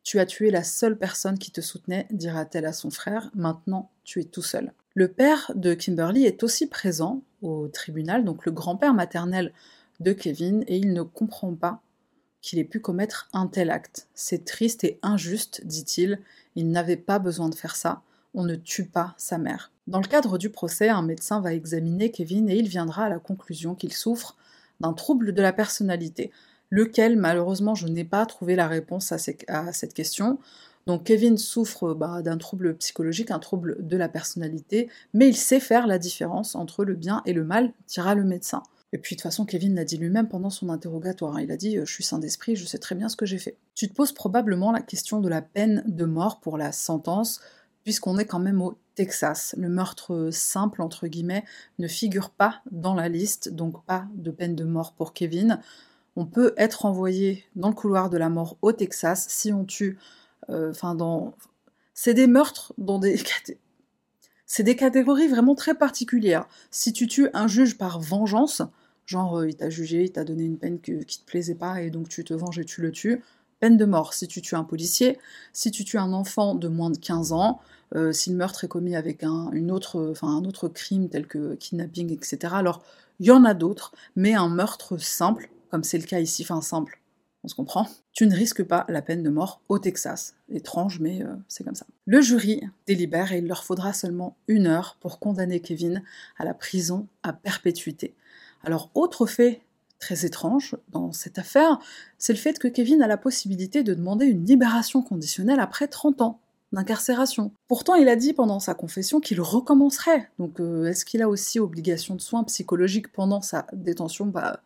Tu 0.04 0.20
as 0.20 0.26
tué 0.26 0.52
la 0.52 0.64
seule 0.64 0.98
personne 0.98 1.38
qui 1.38 1.52
te 1.52 1.62
soutenait, 1.62 2.08
dira-t-elle 2.12 2.66
à 2.66 2.74
son 2.74 2.90
frère. 2.90 3.30
Maintenant, 3.36 3.92
tu 4.04 4.20
es 4.20 4.24
tout 4.24 4.42
seul. 4.42 4.74
Le 4.94 5.08
père 5.08 5.52
de 5.56 5.74
Kimberly 5.74 6.26
est 6.26 6.44
aussi 6.44 6.68
présent 6.68 7.22
au 7.42 7.68
tribunal, 7.68 8.24
donc 8.24 8.46
le 8.46 8.52
grand-père 8.52 8.94
maternel 8.94 9.54
de 10.00 10.12
Kevin, 10.12 10.64
et 10.68 10.78
il 10.78 10.94
ne 10.94 11.04
comprend 11.04 11.54
pas 11.54 11.82
qu'il 12.42 12.60
ait 12.60 12.64
pu 12.64 12.80
commettre 12.80 13.30
un 13.34 13.48
tel 13.48 13.70
acte. 13.70 14.08
C'est 14.14 14.46
triste 14.46 14.84
et 14.84 15.00
injuste, 15.04 15.62
dit-il. 15.66 16.20
Il 16.56 16.72
n'avait 16.72 16.98
pas 16.98 17.20
besoin 17.20 17.50
de 17.50 17.56
faire 17.56 17.76
ça. 17.76 18.02
On 18.34 18.44
ne 18.44 18.56
tue 18.56 18.86
pas 18.86 19.14
sa 19.18 19.38
mère. 19.38 19.72
Dans 19.88 20.00
le 20.00 20.08
cadre 20.08 20.38
du 20.38 20.50
procès, 20.50 20.90
un 20.90 21.02
médecin 21.02 21.42
va 21.42 21.54
examiner 21.54 22.12
Kevin 22.12 22.50
et 22.50 22.56
il 22.56 22.68
viendra 22.68 23.06
à 23.06 23.10
la 23.10 23.20
conclusion 23.20 23.76
qu'il 23.76 23.94
souffre 23.94 24.38
d'un 24.80 24.94
trouble 24.94 25.34
de 25.34 25.42
la 25.42 25.54
personnalité, 25.54 26.32
lequel 26.70 27.18
malheureusement 27.18 27.76
je 27.76 27.88
n'ai 27.88 28.04
pas 28.04 28.26
trouvé 28.26 28.56
la 28.56 28.68
réponse 28.68 29.12
à, 29.12 29.18
cette 29.18 29.94
question. 29.94 30.40
Donc 30.88 31.04
Kevin 31.04 31.38
souffre 31.38 31.94
bah, 31.94 32.22
d'un 32.22 32.38
trouble 32.38 32.76
psychologique, 32.78 33.32
un 33.32 33.40
trouble 33.40 33.78
de 33.80 33.98
la 33.98 34.10
personnalité, 34.10 34.90
mais 35.14 35.28
il 35.28 35.36
sait 35.36 35.60
faire 35.60 35.86
la 35.86 36.00
différence 36.00 36.56
entre 36.56 36.84
le 36.84 36.96
bien 36.96 37.22
et 37.26 37.34
le 37.34 37.44
mal, 37.44 37.74
dira 37.88 38.16
le 38.16 38.24
médecin. 38.24 38.64
Et 38.94 38.98
puis 38.98 39.16
de 39.16 39.22
toute 39.22 39.24
façon, 39.24 39.46
Kevin 39.46 39.76
l'a 39.76 39.86
dit 39.86 39.98
lui-même 39.98 40.28
pendant 40.28 40.50
son 40.50 40.70
interrogatoire. 40.70 41.38
Hein. 41.38 41.42
Il 41.42 41.52
a 41.52 41.58
dit 41.58 41.78
Je 41.78 41.92
suis 41.92 42.04
saint 42.04 42.20
d'esprit, 42.20 42.56
je 42.56 42.66
sais 42.66 42.78
très 42.78 42.96
bien 42.96 43.08
ce 43.10 43.16
que 43.16 43.26
j'ai 43.26 43.38
fait. 43.38 43.58
Tu 43.74 43.88
te 43.88 43.94
poses 43.94 44.12
probablement 44.12 44.72
la 44.72 44.82
question 44.82 45.22
de 45.22 45.30
la 45.30 45.42
peine 45.42 45.84
de 45.88 46.06
mort 46.06 46.40
pour 46.42 46.58
la 46.58 46.72
sentence, 46.72 47.40
puisqu'on 47.84 48.18
est 48.18 48.26
quand 48.26 48.40
même 48.40 48.62
au 48.62 48.78
Texas. 48.96 49.56
Le 49.58 49.70
meurtre 49.70 50.30
simple, 50.32 50.82
entre 50.82 51.08
guillemets, 51.08 51.46
ne 51.80 51.88
figure 51.88 52.30
pas 52.30 52.62
dans 52.72 52.94
la 52.94 53.08
liste, 53.08 53.50
donc 53.50 53.84
pas 53.86 54.06
de 54.14 54.32
peine 54.32 54.56
de 54.56 54.66
mort 54.66 54.94
pour 54.94 55.14
Kevin. 55.14 55.60
On 56.18 56.26
peut 56.26 56.54
être 56.58 56.86
envoyé 56.86 57.46
dans 57.56 57.70
le 57.70 57.76
couloir 57.76 58.10
de 58.10 58.18
la 58.18 58.30
mort 58.30 58.58
au 58.62 58.74
Texas 58.74 59.26
si 59.30 59.54
on 59.54 59.64
tue. 59.64 59.98
Euh, 60.50 60.72
enfin, 60.72 60.96
dans. 60.96 61.34
C'est 61.94 62.14
des 62.14 62.28
meurtres 62.28 62.74
dans 62.78 63.00
des. 63.00 63.22
C'est 64.46 64.64
des 64.64 64.76
catégories 64.76 65.30
vraiment 65.30 65.56
très 65.56 65.76
particulières. 65.76 66.46
Si 66.72 66.92
tu 66.92 67.08
tues 67.08 67.30
un 67.34 67.48
juge 67.48 67.78
par 67.78 68.02
vengeance, 68.02 68.62
Genre, 69.12 69.40
euh, 69.40 69.50
il 69.50 69.56
t'a 69.58 69.70
jugé, 69.70 70.06
il 70.06 70.12
t'a 70.14 70.24
donné 70.24 70.46
une 70.46 70.58
peine 70.58 70.80
qui 70.80 71.04
te 71.04 71.26
plaisait 71.26 71.56
pas 71.56 71.82
et 71.82 71.90
donc 71.90 72.08
tu 72.08 72.24
te 72.24 72.34
venges 72.34 72.60
et 72.60 72.64
tu 72.64 72.82
le 72.82 72.94
tues. 72.94 73.22
Peine 73.60 73.76
de 73.76 73.84
mort 73.84 74.14
si 74.14 74.26
tu 74.26 74.42
tues 74.42 74.56
un 74.56 74.64
policier, 74.64 75.20
si 75.52 75.70
tu 75.70 75.84
tues 75.84 75.98
un 75.98 76.14
enfant 76.14 76.56
de 76.56 76.70
moins 76.70 76.90
de 76.90 76.98
15 76.98 77.34
ans, 77.34 77.60
euh, 77.94 78.14
si 78.14 78.30
le 78.30 78.38
meurtre 78.38 78.64
est 78.64 78.70
commis 78.70 78.96
avec 78.96 79.26
un 79.26 79.68
autre 79.68 80.70
crime 80.70 81.10
tel 81.10 81.28
que 81.28 81.56
kidnapping, 81.56 82.14
etc. 82.14 82.54
Alors, 82.54 82.84
il 83.20 83.26
y 83.26 83.32
en 83.32 83.44
a 83.44 83.54
d'autres, 83.54 83.92
mais 84.16 84.34
un 84.34 84.48
meurtre 84.48 84.96
simple, 84.96 85.50
comme 85.70 85.84
c'est 85.84 85.98
le 85.98 86.06
cas 86.06 86.22
ici, 86.22 86.44
enfin 86.44 86.62
simple, 86.62 87.02
on 87.44 87.50
se 87.50 87.56
comprend, 87.56 87.90
tu 88.14 88.28
ne 88.28 88.36
risques 88.36 88.64
pas 88.64 88.86
la 88.88 89.02
peine 89.02 89.24
de 89.24 89.30
mort 89.30 89.62
au 89.68 89.78
Texas. 89.78 90.36
Étrange, 90.50 91.02
mais 91.02 91.22
euh, 91.22 91.36
c'est 91.50 91.66
comme 91.66 91.76
ça. 91.76 91.86
Le 92.06 92.22
jury 92.22 92.62
délibère 92.88 93.34
et 93.34 93.40
il 93.40 93.48
leur 93.48 93.66
faudra 93.66 93.92
seulement 93.92 94.38
une 94.48 94.68
heure 94.68 94.98
pour 95.02 95.20
condamner 95.20 95.60
Kevin 95.60 96.02
à 96.38 96.46
la 96.46 96.54
prison 96.54 97.08
à 97.24 97.34
perpétuité. 97.34 98.16
Alors, 98.64 98.90
autre 98.94 99.26
fait 99.26 99.62
très 100.00 100.26
étrange 100.26 100.76
dans 100.90 101.12
cette 101.12 101.38
affaire, 101.38 101.80
c'est 102.18 102.34
le 102.34 102.40
fait 102.40 102.60
que 102.60 102.68
Kevin 102.68 103.02
a 103.02 103.08
la 103.08 103.18
possibilité 103.18 103.84
de 103.84 103.94
demander 103.94 104.26
une 104.26 104.46
libération 104.46 105.02
conditionnelle 105.02 105.60
après 105.60 105.88
30 105.88 106.22
ans 106.22 106.40
d'incarcération. 106.72 107.52
Pourtant, 107.68 107.96
il 107.96 108.08
a 108.10 108.16
dit 108.16 108.34
pendant 108.34 108.60
sa 108.60 108.74
confession 108.74 109.20
qu'il 109.20 109.42
recommencerait. 109.42 110.32
Donc, 110.40 110.60
euh, 110.60 110.86
est-ce 110.86 111.06
qu'il 111.06 111.22
a 111.22 111.30
aussi 111.30 111.60
obligation 111.60 112.16
de 112.16 112.22
soins 112.22 112.44
psychologiques 112.46 113.12
pendant 113.12 113.42
sa 113.42 113.68
détention? 113.74 114.26
Bah, 114.26 114.62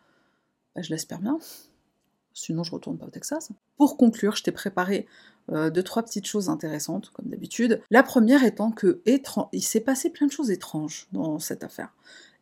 bah, 0.75 0.81
je 0.81 0.89
l'espère 0.91 1.19
bien. 1.19 1.39
Sinon, 2.33 2.63
je 2.63 2.71
retourne 2.71 2.97
pas 2.97 3.07
au 3.07 3.09
Texas. 3.09 3.49
Pour 3.77 3.97
conclure, 3.97 4.35
je 4.35 4.43
t'ai 4.43 4.51
préparé 4.51 5.07
euh, 5.51 5.69
deux, 5.69 5.83
trois 5.83 6.03
petites 6.03 6.27
choses 6.27 6.49
intéressantes, 6.49 7.09
comme 7.11 7.27
d'habitude. 7.27 7.81
La 7.89 8.03
première 8.03 8.43
étant 8.43 8.71
que 8.71 9.01
il 9.51 9.63
s'est 9.63 9.79
passé 9.79 10.09
plein 10.09 10.27
de 10.27 10.31
choses 10.31 10.51
étranges 10.51 11.07
dans 11.11 11.39
cette 11.39 11.63
affaire. 11.63 11.93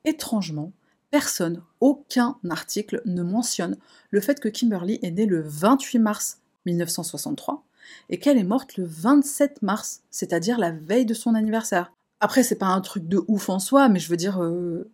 Étrangement, 0.04 0.72
personne, 1.14 1.62
aucun 1.80 2.38
article 2.50 3.04
ne 3.06 3.22
mentionne 3.22 3.78
le 4.10 4.20
fait 4.20 4.40
que 4.40 4.50
Kimberly 4.50 4.98
est 5.04 5.12
née 5.12 5.28
le 5.28 5.44
28 5.46 6.00
mars 6.00 6.40
1963 6.66 7.64
et 8.10 8.18
qu'elle 8.18 8.40
est 8.40 8.44
morte 8.44 8.78
le 8.78 8.86
27 8.86 9.62
mars, 9.62 10.02
c'est-à-dire 10.10 10.58
la 10.58 10.72
veille 10.72 11.06
de 11.06 11.14
son 11.14 11.36
anniversaire. 11.36 11.94
Après, 12.20 12.42
c'est 12.42 12.56
pas 12.56 12.66
un 12.66 12.82
truc 12.82 13.08
de 13.08 13.24
ouf 13.28 13.50
en 13.50 13.60
soi, 13.60 13.90
mais 13.90 14.00
je 14.00 14.10
veux 14.10 14.18
dire, 14.18 14.42
euh, 14.42 14.90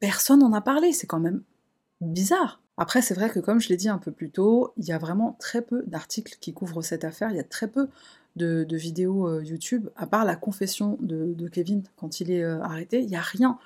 personne 0.00 0.40
n'en 0.40 0.54
a 0.54 0.62
parlé, 0.62 0.94
c'est 0.94 1.06
quand 1.06 1.20
même 1.20 1.42
bizarre. 2.00 2.62
Après, 2.78 3.02
c'est 3.02 3.12
vrai 3.12 3.28
que 3.28 3.40
comme 3.40 3.60
je 3.60 3.68
l'ai 3.68 3.76
dit 3.76 3.90
un 3.90 3.98
peu 3.98 4.12
plus 4.12 4.30
tôt, 4.30 4.72
il 4.78 4.86
y 4.86 4.92
a 4.92 4.98
vraiment 4.98 5.36
très 5.38 5.60
peu 5.60 5.84
d'articles 5.88 6.38
qui 6.40 6.54
couvrent 6.54 6.80
cette 6.80 7.04
affaire, 7.04 7.32
il 7.32 7.36
y 7.36 7.40
a 7.40 7.44
très 7.44 7.68
peu 7.68 7.90
de, 8.36 8.66
vidéos 8.70 9.28
euh, 9.28 9.44
YouTube, 9.44 9.90
à 9.94 10.06
part 10.06 10.24
la 10.24 10.36
confession 10.36 10.96
de, 11.00 11.48
Kevin 11.48 11.82
quand 11.96 12.20
il 12.20 12.30
est 12.30 12.44
euh, 12.44 12.62
arrêté, 12.62 13.00
il 13.00 13.08
n'y 13.08 13.16
a 13.16 13.20
rien. 13.20 13.58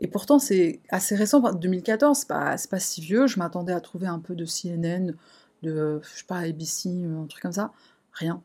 Et 0.00 0.06
pourtant, 0.06 0.38
c'est 0.38 0.80
assez 0.90 1.16
récent, 1.16 1.40
2014, 1.40 2.18
c'est 2.18 2.28
pas, 2.28 2.56
pas 2.70 2.78
si 2.78 3.00
vieux. 3.00 3.26
Je 3.26 3.38
m'attendais 3.38 3.72
à 3.72 3.80
trouver 3.80 4.06
un 4.06 4.20
peu 4.20 4.34
de 4.34 4.44
CNN, 4.44 5.14
de, 5.62 6.00
je 6.02 6.18
sais 6.18 6.24
pas, 6.24 6.38
ABC, 6.38 6.88
un 6.88 7.26
truc 7.26 7.42
comme 7.42 7.52
ça. 7.52 7.72
Rien. 8.12 8.42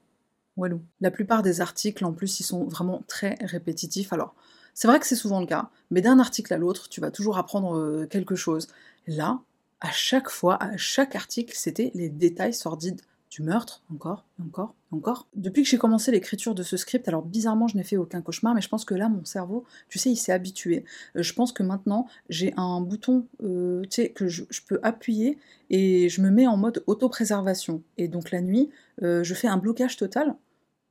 Walou. 0.58 0.82
La 1.02 1.12
plupart 1.12 1.44
des 1.44 1.62
articles, 1.62 2.06
en 2.06 2.14
plus, 2.14 2.40
ils 2.40 2.44
sont 2.44 2.66
vraiment 2.66 3.04
très 3.08 3.38
répétitifs. 3.42 4.14
Alors, 4.14 4.36
c'est 4.74 4.88
vrai 4.88 5.00
que 5.00 5.06
c'est 5.06 5.16
souvent 5.16 5.40
le 5.40 5.46
cas, 5.46 5.70
mais 5.92 6.02
d'un 6.02 6.20
article 6.20 6.54
à 6.54 6.58
l'autre, 6.58 6.90
tu 6.90 7.02
vas 7.02 7.12
toujours 7.12 7.38
apprendre 7.38 7.78
euh, 7.78 8.08
quelque 8.08 8.36
chose. 8.36 8.68
Là, 9.08 9.40
à 9.82 9.92
chaque 9.92 10.30
fois, 10.30 10.62
à 10.64 10.78
chaque 10.78 11.16
article, 11.16 11.54
c'était 11.56 11.92
les 11.94 12.10
détails 12.10 12.54
sordides 12.54 13.02
du 13.34 13.42
meurtre, 13.42 13.82
encore, 13.92 14.28
encore, 14.40 14.76
encore. 14.92 15.28
Depuis 15.34 15.64
que 15.64 15.70
j'ai 15.70 15.80
commencé 15.80 16.12
l'écriture 16.12 16.54
de 16.54 16.62
ce 16.62 16.78
script, 16.78 17.08
alors 17.08 17.24
bizarrement 17.24 17.68
je 17.68 17.76
n'ai 17.76 17.84
fait 17.84 17.98
aucun 17.98 18.22
cauchemar, 18.22 18.54
mais 18.54 18.62
je 18.62 18.70
pense 18.70 18.86
que 18.86 18.94
là 18.94 19.10
mon 19.10 19.26
cerveau, 19.26 19.66
tu 19.90 19.98
sais, 19.98 20.12
il 20.12 20.18
s'est 20.18 20.32
habitué. 20.32 20.86
Euh, 21.16 21.24
je 21.24 21.34
pense 21.34 21.52
que 21.52 21.64
maintenant 21.64 22.06
j'ai 22.30 22.54
un 22.58 22.80
bouton, 22.80 23.26
euh, 23.42 23.82
tu 23.86 24.04
sais, 24.04 24.10
que 24.10 24.28
je, 24.28 24.44
peux 24.68 24.80
appuyer 24.84 25.40
et 25.72 26.10
je 26.10 26.22
me 26.22 26.30
mets 26.30 26.46
en 26.46 26.58
mode 26.58 26.84
autopréservation. 26.86 27.82
Et 27.98 28.08
donc 28.08 28.30
la 28.30 28.40
nuit, 28.40 28.70
euh, 29.02 29.24
je 29.24 29.34
fais 29.34 29.48
un 29.48 29.58
blocage 29.58 29.98
total 29.98 30.36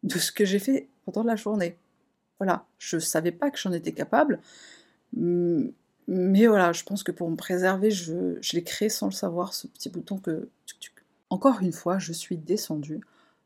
de 0.02 0.18
ce 0.18 0.32
que 0.32 0.44
j'ai 0.44 0.58
fait 0.58 0.88
pendant 1.04 1.22
la 1.22 1.36
journée. 1.36 1.76
Voilà, 2.40 2.66
je 2.78 2.98
savais 2.98 3.30
pas 3.30 3.52
que 3.52 3.58
j'en 3.58 3.70
étais 3.70 3.92
capable. 3.92 4.40
Mais 5.12 6.46
voilà, 6.48 6.72
je 6.72 6.82
pense 6.82 7.04
que 7.04 7.12
pour 7.12 7.30
me 7.30 7.36
préserver, 7.36 7.92
je, 7.92 8.36
je 8.40 8.56
l'ai 8.56 8.64
créé 8.64 8.88
sans 8.88 9.06
le 9.06 9.12
savoir, 9.12 9.54
ce 9.54 9.68
petit 9.68 9.90
bouton 9.90 10.18
que 10.18 10.48
encore 11.32 11.62
une 11.62 11.72
fois, 11.72 11.98
je 11.98 12.12
suis 12.12 12.36
descendue 12.36 13.00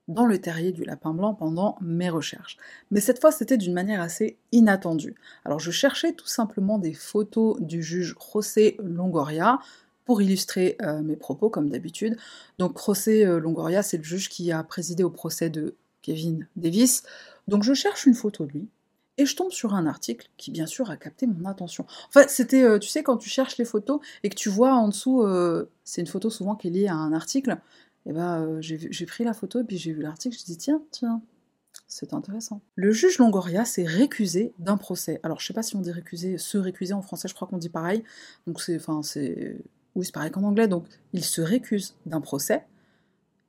dans 0.09 0.27
le 0.27 0.41
terrier 0.41 0.73
du 0.73 0.83
lapin 0.83 1.15
blanc 1.15 1.35
pendant 1.35 1.79
mes 1.81 2.11
recherches. 2.11 2.57
Mais 2.91 3.01
cette 3.01 3.21
fois, 3.21 3.31
c'était 3.31 3.57
d'une 3.57 3.73
manière 3.73 4.01
assez 4.01 4.39
inattendue. 4.51 5.15
Alors, 5.45 5.61
je 5.61 5.71
cherchais 5.71 6.13
tout 6.13 6.27
simplement 6.27 6.79
des 6.81 6.95
photos 6.95 7.61
du 7.61 7.85
juge 7.85 8.17
José 8.33 8.77
Longoria 8.83 9.61
pour 10.05 10.21
illustrer 10.21 10.77
euh, 10.83 11.01
mes 11.01 11.15
propos, 11.15 11.49
comme 11.49 11.71
d'habitude. 11.71 12.17
Donc, 12.59 12.77
José 12.85 13.25
euh, 13.25 13.39
Longoria, 13.39 13.85
c'est 13.85 13.99
le 13.99 14.03
juge 14.03 14.29
qui 14.31 14.51
a 14.51 14.65
présidé 14.65 15.05
au 15.05 15.11
procès 15.11 15.49
de 15.49 15.77
Kevin 16.03 16.49
Davis. 16.57 17.05
Donc, 17.47 17.63
je 17.63 17.73
cherche 17.73 18.05
une 18.05 18.15
photo 18.15 18.47
de 18.47 18.53
lui 18.53 18.69
et 19.19 19.27
je 19.27 19.37
tombe 19.37 19.51
sur 19.51 19.75
un 19.75 19.87
article 19.87 20.29
qui, 20.37 20.51
bien 20.51 20.67
sûr, 20.67 20.91
a 20.91 20.97
capté 20.97 21.27
mon 21.27 21.49
attention. 21.49 21.87
Enfin, 22.09 22.25
c'était, 22.29 22.63
euh, 22.63 22.79
tu 22.79 22.89
sais, 22.89 23.03
quand 23.03 23.17
tu 23.17 23.29
cherches 23.29 23.57
les 23.57 23.65
photos 23.65 24.01
et 24.23 24.29
que 24.29 24.35
tu 24.35 24.49
vois 24.49 24.75
en 24.75 24.89
dessous, 24.89 25.23
euh, 25.23 25.71
c'est 25.85 26.01
une 26.01 26.07
photo 26.07 26.31
souvent 26.31 26.55
qui 26.55 26.69
est 26.69 26.71
liée 26.71 26.89
à 26.89 26.95
un 26.95 27.13
article, 27.13 27.59
et 28.05 28.11
eh 28.11 28.13
ben, 28.13 28.41
euh, 28.41 28.59
j'ai 28.61 29.07
pris 29.07 29.25
la 29.25 29.33
photo 29.33 29.61
et 29.61 29.65
puis 29.65 29.79
j'ai 29.79 29.93
vu 29.93 30.01
l'article, 30.01 30.37
je 30.39 30.45
dit 30.45 30.57
tiens, 30.57 30.81
tiens, 30.93 31.23
c'est 31.89 32.15
intéressant. 32.15 32.61
Le 32.77 32.93
juge 32.93 33.19
Longoria 33.19 33.65
s'est 33.65 33.85
récusé 33.85 34.53
d'un 34.61 34.77
procès. 34.77 35.19
Alors, 35.25 35.41
je 35.41 35.47
sais 35.47 35.53
pas 35.53 35.65
si 35.65 35.75
on 35.75 35.81
dit 35.81 35.91
récusé, 35.91 36.39
se 36.39 36.57
récuser 36.57 36.95
en 36.95 37.03
français, 37.03 37.27
je 37.27 37.35
crois 37.35 37.49
qu'on 37.49 37.59
dit 37.59 37.69
pareil. 37.69 38.05
Donc, 38.47 38.61
c'est, 38.61 38.77
enfin, 38.77 39.03
c'est, 39.03 39.57
oui, 39.97 40.05
c'est 40.05 40.15
pareil 40.15 40.31
qu'en 40.31 40.45
anglais. 40.45 40.69
Donc, 40.69 40.87
il 41.15 41.25
se 41.25 41.41
récuse 41.41 41.97
d'un 42.07 42.21
procès. 42.21 42.65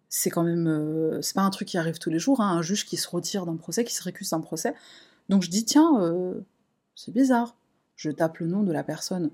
C'est 0.10 0.32
quand 0.32 0.43
même, 0.43 1.19
c'est 1.21 1.36
pas 1.36 1.41
un 1.41 1.49
truc 1.49 1.67
qui 1.67 1.77
arrive 1.77 1.99
tous 1.99 2.10
les 2.10 2.17
jours, 2.17 2.41
hein, 2.41 2.49
un 2.49 2.62
juge 2.62 2.86
qui 2.86 2.97
se 2.97 3.08
retire 3.10 3.45
d'un 3.45 3.58
procès, 3.58 3.84
qui 3.84 3.93
se 3.93 4.01
récuse 4.01 4.32
d'un 4.32 4.39
procès. 4.39 4.73
Donc 5.30 5.44
je 5.44 5.50
dis, 5.50 5.66
tiens, 5.66 6.02
euh, 6.02 6.40
c'est 6.96 7.13
bizarre. 7.13 7.56
Je 7.96 8.12
tape 8.12 8.40
le 8.40 8.48
nom 8.48 8.63
de 8.63 8.72
la 8.72 8.84
personne 8.84 9.32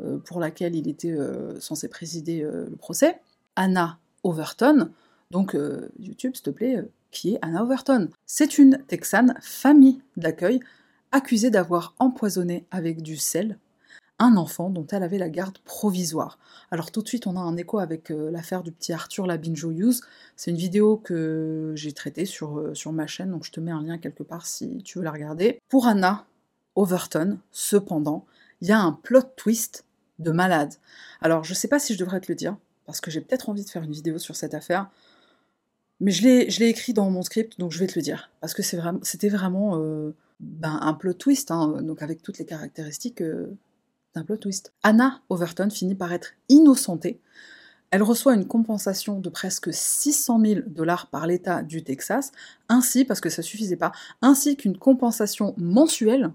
euh, 0.00 0.18
pour 0.18 0.40
laquelle 0.40 0.74
il 0.74 0.88
était 0.88 1.12
euh, 1.12 1.58
censé 1.60 1.88
présider 1.88 2.42
le 2.42 2.76
procès, 2.76 3.20
Anna 3.56 3.98
Overton. 4.22 4.90
Donc 5.30 5.56
YouTube, 5.98 6.34
s'il 6.34 6.44
te 6.44 6.50
plaît, 6.50 6.88
qui 7.10 7.34
est 7.34 7.38
Anna 7.42 7.62
Overton 7.62 8.08
C'est 8.26 8.58
une 8.58 8.78
Texane, 8.86 9.34
famille 9.40 10.00
d'accueil, 10.16 10.60
accusée 11.12 11.50
d'avoir 11.50 11.94
empoisonné 11.98 12.66
avec 12.70 13.02
du 13.02 13.16
sel 13.16 13.58
un 14.24 14.36
enfant 14.36 14.70
dont 14.70 14.86
elle 14.90 15.02
avait 15.02 15.18
la 15.18 15.28
garde 15.28 15.58
provisoire. 15.58 16.38
Alors 16.70 16.90
tout 16.90 17.02
de 17.02 17.08
suite, 17.08 17.26
on 17.26 17.36
a 17.36 17.40
un 17.40 17.56
écho 17.56 17.78
avec 17.78 18.10
euh, 18.10 18.30
l'affaire 18.30 18.62
du 18.62 18.72
petit 18.72 18.92
Arthur 18.92 19.26
Labinjo 19.26 19.70
Hughes. 19.70 20.00
C'est 20.36 20.50
une 20.50 20.56
vidéo 20.56 20.96
que 20.96 21.72
j'ai 21.76 21.92
traitée 21.92 22.24
sur, 22.24 22.58
euh, 22.58 22.74
sur 22.74 22.92
ma 22.92 23.06
chaîne, 23.06 23.30
donc 23.30 23.44
je 23.44 23.52
te 23.52 23.60
mets 23.60 23.70
un 23.70 23.82
lien 23.82 23.98
quelque 23.98 24.22
part 24.22 24.46
si 24.46 24.82
tu 24.82 24.98
veux 24.98 25.04
la 25.04 25.12
regarder. 25.12 25.58
Pour 25.68 25.86
Anna, 25.86 26.26
Overton, 26.74 27.38
cependant, 27.52 28.24
il 28.60 28.68
y 28.68 28.72
a 28.72 28.80
un 28.80 28.92
plot 28.92 29.22
twist 29.36 29.84
de 30.18 30.30
malade. 30.30 30.74
Alors, 31.20 31.44
je 31.44 31.54
sais 31.54 31.68
pas 31.68 31.78
si 31.78 31.94
je 31.94 31.98
devrais 31.98 32.20
te 32.20 32.30
le 32.30 32.34
dire, 32.34 32.56
parce 32.86 33.00
que 33.00 33.10
j'ai 33.10 33.20
peut-être 33.20 33.48
envie 33.48 33.64
de 33.64 33.70
faire 33.70 33.82
une 33.82 33.92
vidéo 33.92 34.18
sur 34.18 34.36
cette 34.36 34.54
affaire, 34.54 34.90
mais 36.00 36.10
je 36.10 36.22
l'ai 36.22 36.68
écrit 36.68 36.92
dans 36.92 37.10
mon 37.10 37.22
script, 37.22 37.58
donc 37.58 37.72
je 37.72 37.78
vais 37.78 37.86
te 37.86 37.98
le 37.98 38.02
dire, 38.02 38.30
parce 38.40 38.54
que 38.54 38.62
c'était 38.62 39.28
vraiment, 39.28 39.78
euh, 39.78 40.14
ben, 40.40 40.78
un 40.80 40.94
plot 40.94 41.14
twist, 41.14 41.50
hein, 41.50 41.82
donc 41.82 42.02
avec 42.02 42.22
toutes 42.22 42.38
les 42.38 42.44
caractéristiques 42.44 43.22
d'un 44.14 44.24
plot 44.24 44.36
twist. 44.38 44.72
Anna 44.82 45.20
Overton 45.28 45.70
finit 45.70 45.94
par 45.94 46.12
être 46.12 46.32
innocentée. 46.48 47.20
Elle 47.90 48.02
reçoit 48.02 48.34
une 48.34 48.46
compensation 48.46 49.20
de 49.20 49.28
presque 49.28 49.72
600 49.72 50.40
000 50.44 50.60
dollars 50.66 51.08
par 51.10 51.26
l'État 51.26 51.62
du 51.62 51.84
Texas, 51.84 52.32
ainsi, 52.68 53.04
parce 53.04 53.20
que 53.20 53.30
ça 53.30 53.42
suffisait 53.42 53.76
pas, 53.76 53.92
ainsi 54.20 54.56
qu'une 54.56 54.76
compensation 54.76 55.54
mensuelle 55.58 56.32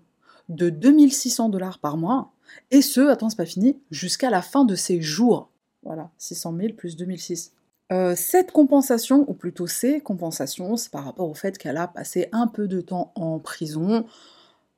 de 0.48 0.70
2600 0.70 1.50
dollars 1.50 1.80
par 1.80 1.98
mois, 1.98 2.32
et 2.72 2.82
ce, 2.82 3.02
attends, 3.02 3.30
c'est 3.30 3.36
pas 3.36 3.46
fini, 3.46 3.78
jusqu'à 3.92 4.30
la 4.30 4.42
fin 4.42 4.66
de 4.66 4.76
ses 4.76 5.02
jours. 5.02 5.50
Voilà, 5.84 6.10
600 6.18 6.56
000 6.58 6.74
plus 6.74 6.96
2006. 6.96 7.54
Euh, 7.92 8.14
cette 8.16 8.52
compensation, 8.52 9.26
ou 9.28 9.34
plutôt 9.34 9.68
ces 9.68 10.00
compensations, 10.00 10.78
c'est 10.78 10.92
par 10.92 11.06
rapport 11.06 11.30
au 11.30 11.34
fait 11.34 11.58
qu'elle 11.58 11.78
a 11.78 11.88
passé 11.88 12.30
un 12.32 12.48
peu 12.48 12.68
de 12.68 12.82
temps 12.82 13.12
en 13.16 13.40
prison. 13.40 14.06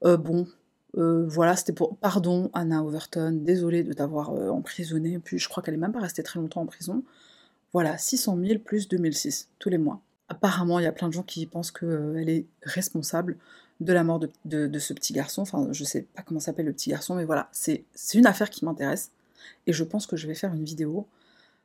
Euh, 0.06 0.18
bon, 0.18 0.48
euh, 0.98 1.26
voilà, 1.28 1.56
c'était 1.56 1.74
pour. 1.74 1.98
Pardon, 1.98 2.50
Anna 2.54 2.84
Overton, 2.84 3.32
désolée 3.42 3.84
de 3.84 3.94
t'avoir 3.94 4.32
emprisonnée, 4.32 5.20
puis 5.20 5.40
je 5.40 5.48
crois 5.48 5.64
qu'elle 5.64 5.74
est 5.74 5.78
même 5.78 5.94
pas 5.94 6.02
restée 6.02 6.24
très 6.24 6.40
longtemps 6.40 6.62
en 6.62 6.66
prison. 6.66 7.04
Voilà, 7.74 7.98
600 7.98 8.38
000 8.44 8.60
plus 8.60 8.90
2006, 8.90 9.50
tous 9.60 9.70
les 9.70 9.78
mois. 9.78 10.02
Apparemment, 10.28 10.80
il 10.80 10.84
y 10.84 10.88
a 10.88 10.92
plein 10.92 11.08
de 11.08 11.14
gens 11.14 11.24
qui 11.24 11.46
pensent 11.46 11.72
qu'elle 11.72 12.30
est 12.30 12.46
responsable 12.64 13.38
de 13.80 13.94
la 13.94 14.04
mort 14.04 14.20
de, 14.20 14.30
de, 14.68 14.80
ce 14.80 14.94
petit 14.94 15.14
garçon. 15.14 15.42
Enfin, 15.42 15.68
je 15.72 15.84
sais 15.84 16.04
pas 16.16 16.22
comment 16.22 16.40
s'appelle 16.40 16.66
le 16.66 16.74
petit 16.74 16.90
garçon, 16.90 17.16
mais 17.16 17.26
voilà, 17.26 17.50
c'est 17.52 17.84
une 18.14 18.28
affaire 18.28 18.50
qui 18.50 18.66
m'intéresse. 18.66 19.12
Et 19.68 19.74
je 19.74 19.84
pense 19.84 20.06
que 20.06 20.18
je 20.18 20.28
vais 20.28 20.36
faire 20.36 20.54
une 20.54 20.64
vidéo 20.64 21.08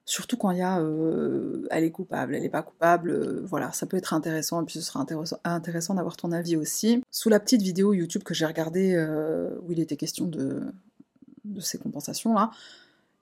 Surtout 0.08 0.36
quand 0.36 0.52
il 0.52 0.58
y 0.58 0.62
a 0.62 0.78
euh, 0.78 1.66
elle 1.68 1.82
est 1.82 1.90
coupable, 1.90 2.36
elle 2.36 2.42
n'est 2.42 2.48
pas 2.48 2.62
coupable, 2.62 3.10
euh, 3.10 3.42
voilà, 3.44 3.72
ça 3.72 3.86
peut 3.86 3.96
être 3.96 4.14
intéressant, 4.14 4.62
et 4.62 4.64
puis 4.64 4.74
ce 4.74 4.80
sera 4.80 5.04
intéressant, 5.44 5.94
d'avoir 5.94 6.16
ton 6.16 6.30
avis 6.30 6.56
aussi. 6.56 7.02
Sous 7.10 7.28
la 7.28 7.40
petite 7.40 7.60
vidéo 7.60 7.92
YouTube 7.92 8.22
que 8.22 8.32
j'ai 8.32 8.46
regardée, 8.46 8.94
euh, 8.94 9.50
où 9.62 9.72
il 9.72 9.80
était 9.80 9.96
question 9.96 10.26
de, 10.26 10.72
de 11.44 11.60
ces 11.60 11.78
compensations-là, 11.78 12.52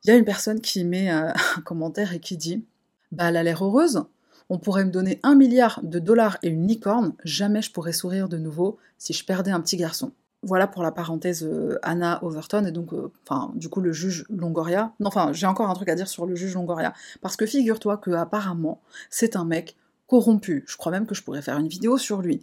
il 0.04 0.08
y 0.08 0.12
a 0.12 0.16
une 0.16 0.26
personne 0.26 0.60
qui 0.60 0.84
met 0.84 1.08
un 1.08 1.32
commentaire 1.64 2.12
et 2.12 2.20
qui 2.20 2.36
dit 2.36 2.66
Bah, 3.12 3.30
elle 3.30 3.38
a 3.38 3.42
l'air 3.42 3.64
heureuse, 3.64 4.04
on 4.50 4.58
pourrait 4.58 4.84
me 4.84 4.90
donner 4.90 5.20
un 5.22 5.36
milliard 5.36 5.80
de 5.82 5.98
dollars 5.98 6.36
et 6.42 6.48
une 6.48 6.66
licorne, 6.66 7.14
jamais 7.24 7.62
je 7.62 7.72
pourrais 7.72 7.94
sourire 7.94 8.28
de 8.28 8.36
nouveau 8.36 8.76
si 8.98 9.14
je 9.14 9.24
perdais 9.24 9.52
un 9.52 9.60
petit 9.62 9.78
garçon. 9.78 10.12
Voilà 10.44 10.66
pour 10.66 10.83
la 10.83 10.92
parenthèse 10.92 11.42
euh, 11.42 11.78
Anna 11.83 12.22
Overton 12.22 12.64
et 12.64 12.72
donc, 12.72 12.92
euh, 12.92 13.11
enfin, 13.26 13.52
du 13.54 13.68
coup, 13.68 13.80
le 13.80 13.92
juge 13.92 14.26
Longoria. 14.28 14.92
Non, 15.00 15.09
enfin, 15.09 15.33
j'ai 15.33 15.46
encore 15.46 15.70
un 15.70 15.74
truc 15.74 15.88
à 15.88 15.94
dire 15.94 16.09
sur 16.09 16.26
le 16.26 16.35
juge 16.35 16.54
Longoria. 16.54 16.92
Parce 17.22 17.37
que 17.37 17.46
figure-toi 17.46 17.96
que 17.96 18.11
apparemment, 18.11 18.80
c'est 19.11 19.37
un 19.37 19.44
mec 19.44 19.76
corrompu. 20.07 20.64
Je 20.66 20.76
crois 20.76 20.92
même 20.92 21.07
que 21.07 21.14
je 21.14 21.22
pourrais 21.22 21.42
faire 21.42 21.59
une 21.59 21.68
vidéo 21.68 21.98
sur 21.98 22.20
lui. 22.20 22.42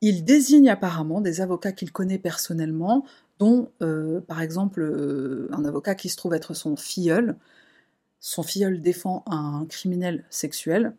Il 0.00 0.24
désigne 0.24 0.70
apparemment 0.70 1.20
des 1.20 1.40
avocats 1.40 1.72
qu'il 1.72 1.90
connaît 1.90 2.18
personnellement, 2.18 3.04
dont, 3.38 3.70
euh, 3.82 4.20
par 4.20 4.40
exemple, 4.40 5.48
un 5.50 5.64
avocat 5.64 5.94
qui 5.94 6.08
se 6.08 6.16
trouve 6.16 6.34
être 6.34 6.54
son 6.54 6.76
filleul. 6.76 7.36
Son 8.20 8.42
filleul 8.42 8.80
défend 8.80 9.24
un 9.26 9.66
criminel 9.68 10.24
sexuel. 10.30 10.94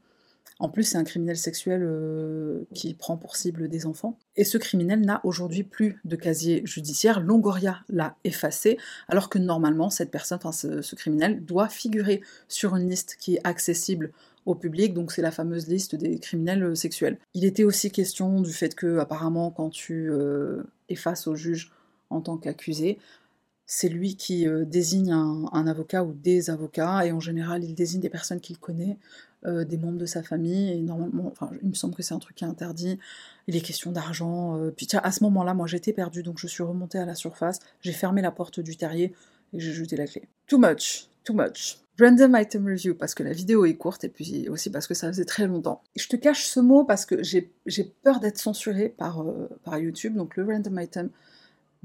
En 0.59 0.69
plus, 0.69 0.83
c'est 0.83 0.97
un 0.97 1.03
criminel 1.03 1.37
sexuel 1.37 1.81
euh, 1.83 2.63
qui 2.73 2.93
prend 2.93 3.17
pour 3.17 3.35
cible 3.35 3.67
des 3.67 3.85
enfants. 3.85 4.17
Et 4.37 4.45
ce 4.45 4.57
criminel 4.57 5.01
n'a 5.01 5.19
aujourd'hui 5.25 5.63
plus 5.63 5.99
de 6.05 6.15
casier 6.15 6.61
judiciaire. 6.65 7.19
Longoria 7.19 7.79
l'a 7.89 8.15
effacé, 8.23 8.77
alors 9.09 9.29
que 9.29 9.37
normalement, 9.37 9.89
cette 9.89 10.11
personne, 10.11 10.37
enfin 10.41 10.53
ce, 10.53 10.95
criminel, 10.95 11.43
doit 11.43 11.67
figurer 11.67 12.21
sur 12.47 12.75
une 12.77 12.89
liste 12.89 13.17
qui 13.19 13.35
est 13.35 13.41
accessible 13.43 14.11
au 14.45 14.55
public, 14.55 14.93
donc 14.93 15.11
c'est 15.11 15.23
la 15.23 15.31
fameuse 15.31 15.67
liste 15.67 15.95
des 15.95 16.19
criminels 16.19 16.77
sexuels. 16.77 17.17
Il 17.33 17.45
était 17.45 17.63
aussi 17.63 17.91
question 17.91 18.41
du 18.41 18.53
fait 18.53 18.75
que, 18.75 18.99
apparemment, 18.99 19.51
quand 19.51 19.71
tu 19.71 20.09
euh, 20.09 20.63
es 20.87 20.95
face 20.95 21.27
au 21.27 21.35
juge 21.35 21.71
en 22.11 22.21
tant 22.21 22.37
qu'accusé, 22.37 22.99
c'est 23.65 23.89
lui 23.89 24.15
qui 24.15 24.45
désigne 24.67 25.11
un, 25.11 25.67
avocat 25.67 26.03
ou 26.03 26.13
des 26.13 26.49
avocats, 26.49 27.05
et 27.05 27.11
en 27.11 27.19
général, 27.19 27.63
il 27.63 27.73
désigne 27.73 28.01
des 28.01 28.09
personnes 28.09 28.39
qu'il 28.39 28.59
connaît, 28.59 28.97
euh, 29.45 29.63
des 29.63 29.77
membres 29.77 29.99
de 29.99 30.07
sa 30.07 30.23
famille, 30.23 30.71
et 30.71 30.81
normalement, 30.81 31.27
enfin, 31.27 31.51
il 31.61 31.69
me 31.69 31.75
semble 31.75 31.93
que 31.93 32.01
c'est 32.01 32.15
un 32.15 32.19
truc 32.19 32.37
qui 32.37 32.43
est 32.45 32.47
interdit, 32.47 32.97
il 33.47 33.55
est 33.55 33.61
question 33.61 33.91
d'argent, 33.91 34.57
euh, 34.57 34.71
puis 34.71 34.87
tiens, 34.87 35.01
à 35.03 35.11
ce 35.11 35.23
moment-là, 35.23 35.53
moi 35.53 35.67
j'étais 35.67 35.93
perdue, 35.93 36.23
donc 36.23 36.39
je 36.39 36.47
suis 36.47 36.63
remontée 36.63 36.97
à 36.97 37.05
la 37.05 37.13
surface, 37.13 37.59
j'ai 37.81 37.91
fermé 37.91 38.23
la 38.23 38.31
porte 38.31 38.59
du 38.59 38.75
terrier, 38.75 39.13
et 39.53 39.59
j'ai 39.59 39.71
jeté 39.71 39.97
la 39.97 40.07
clé. 40.07 40.23
Too 40.47 40.57
much, 40.57 41.09
too 41.23 41.33
much. 41.33 41.77
Random 41.99 42.35
item 42.35 42.65
review, 42.65 42.95
parce 42.95 43.13
que 43.13 43.21
la 43.21 43.33
vidéo 43.33 43.65
est 43.65 43.75
courte, 43.75 44.03
et 44.03 44.09
puis 44.09 44.49
aussi 44.49 44.71
parce 44.71 44.87
que 44.87 44.95
ça 44.95 45.07
faisait 45.09 45.25
très 45.25 45.45
longtemps. 45.45 45.83
Je 45.95 46.07
te 46.07 46.15
cache 46.15 46.47
ce 46.47 46.59
mot 46.59 46.83
parce 46.83 47.05
que 47.05 47.21
j'ai 47.21 47.51
peur 48.01 48.19
d'être 48.19 48.39
censurée 48.39 48.89
par, 48.89 49.21
euh, 49.21 49.47
par 49.63 49.77
YouTube, 49.77 50.15
donc 50.15 50.37
le 50.37 50.45
random 50.45 50.79
item 50.79 51.09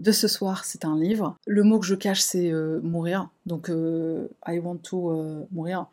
de 0.00 0.12
ce 0.12 0.26
soir, 0.26 0.64
c'est 0.64 0.84
un 0.84 0.98
livre. 0.98 1.36
Le 1.46 1.62
mot 1.62 1.78
que 1.78 1.86
je 1.86 1.94
cache, 1.94 2.20
c'est 2.20 2.52
mourir. 2.82 3.28
Donc, 3.46 3.70
I 3.70 4.58
want 4.58 4.78
to 4.78 5.46
mourir. 5.52 5.86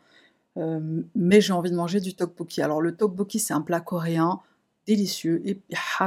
Euh, 0.58 1.02
mais 1.14 1.40
j'ai 1.40 1.52
envie 1.52 1.70
de 1.70 1.76
manger 1.76 2.00
du 2.00 2.10
tteokbokki. 2.10 2.62
Alors 2.62 2.80
le 2.80 2.92
tteokbokki, 2.92 3.38
c'est 3.38 3.54
un 3.54 3.60
plat 3.60 3.80
coréen 3.80 4.40
délicieux 4.86 5.42
et 5.44 5.60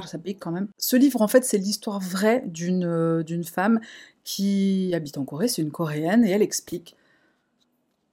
ça 0.05 0.17
pique 0.17 0.39
quand 0.39 0.51
même. 0.51 0.67
Ce 0.77 0.95
livre, 0.95 1.21
en 1.21 1.27
fait, 1.27 1.45
c'est 1.45 1.57
l'histoire 1.57 1.99
vraie 1.99 2.43
d'une 2.47 2.83
euh, 2.83 3.43
femme 3.43 3.79
qui 4.23 4.91
habite 4.93 5.17
en 5.17 5.25
Corée, 5.25 5.47
c'est 5.47 5.61
une 5.61 5.71
coréenne, 5.71 6.25
et 6.25 6.31
elle 6.31 6.41
explique 6.41 6.95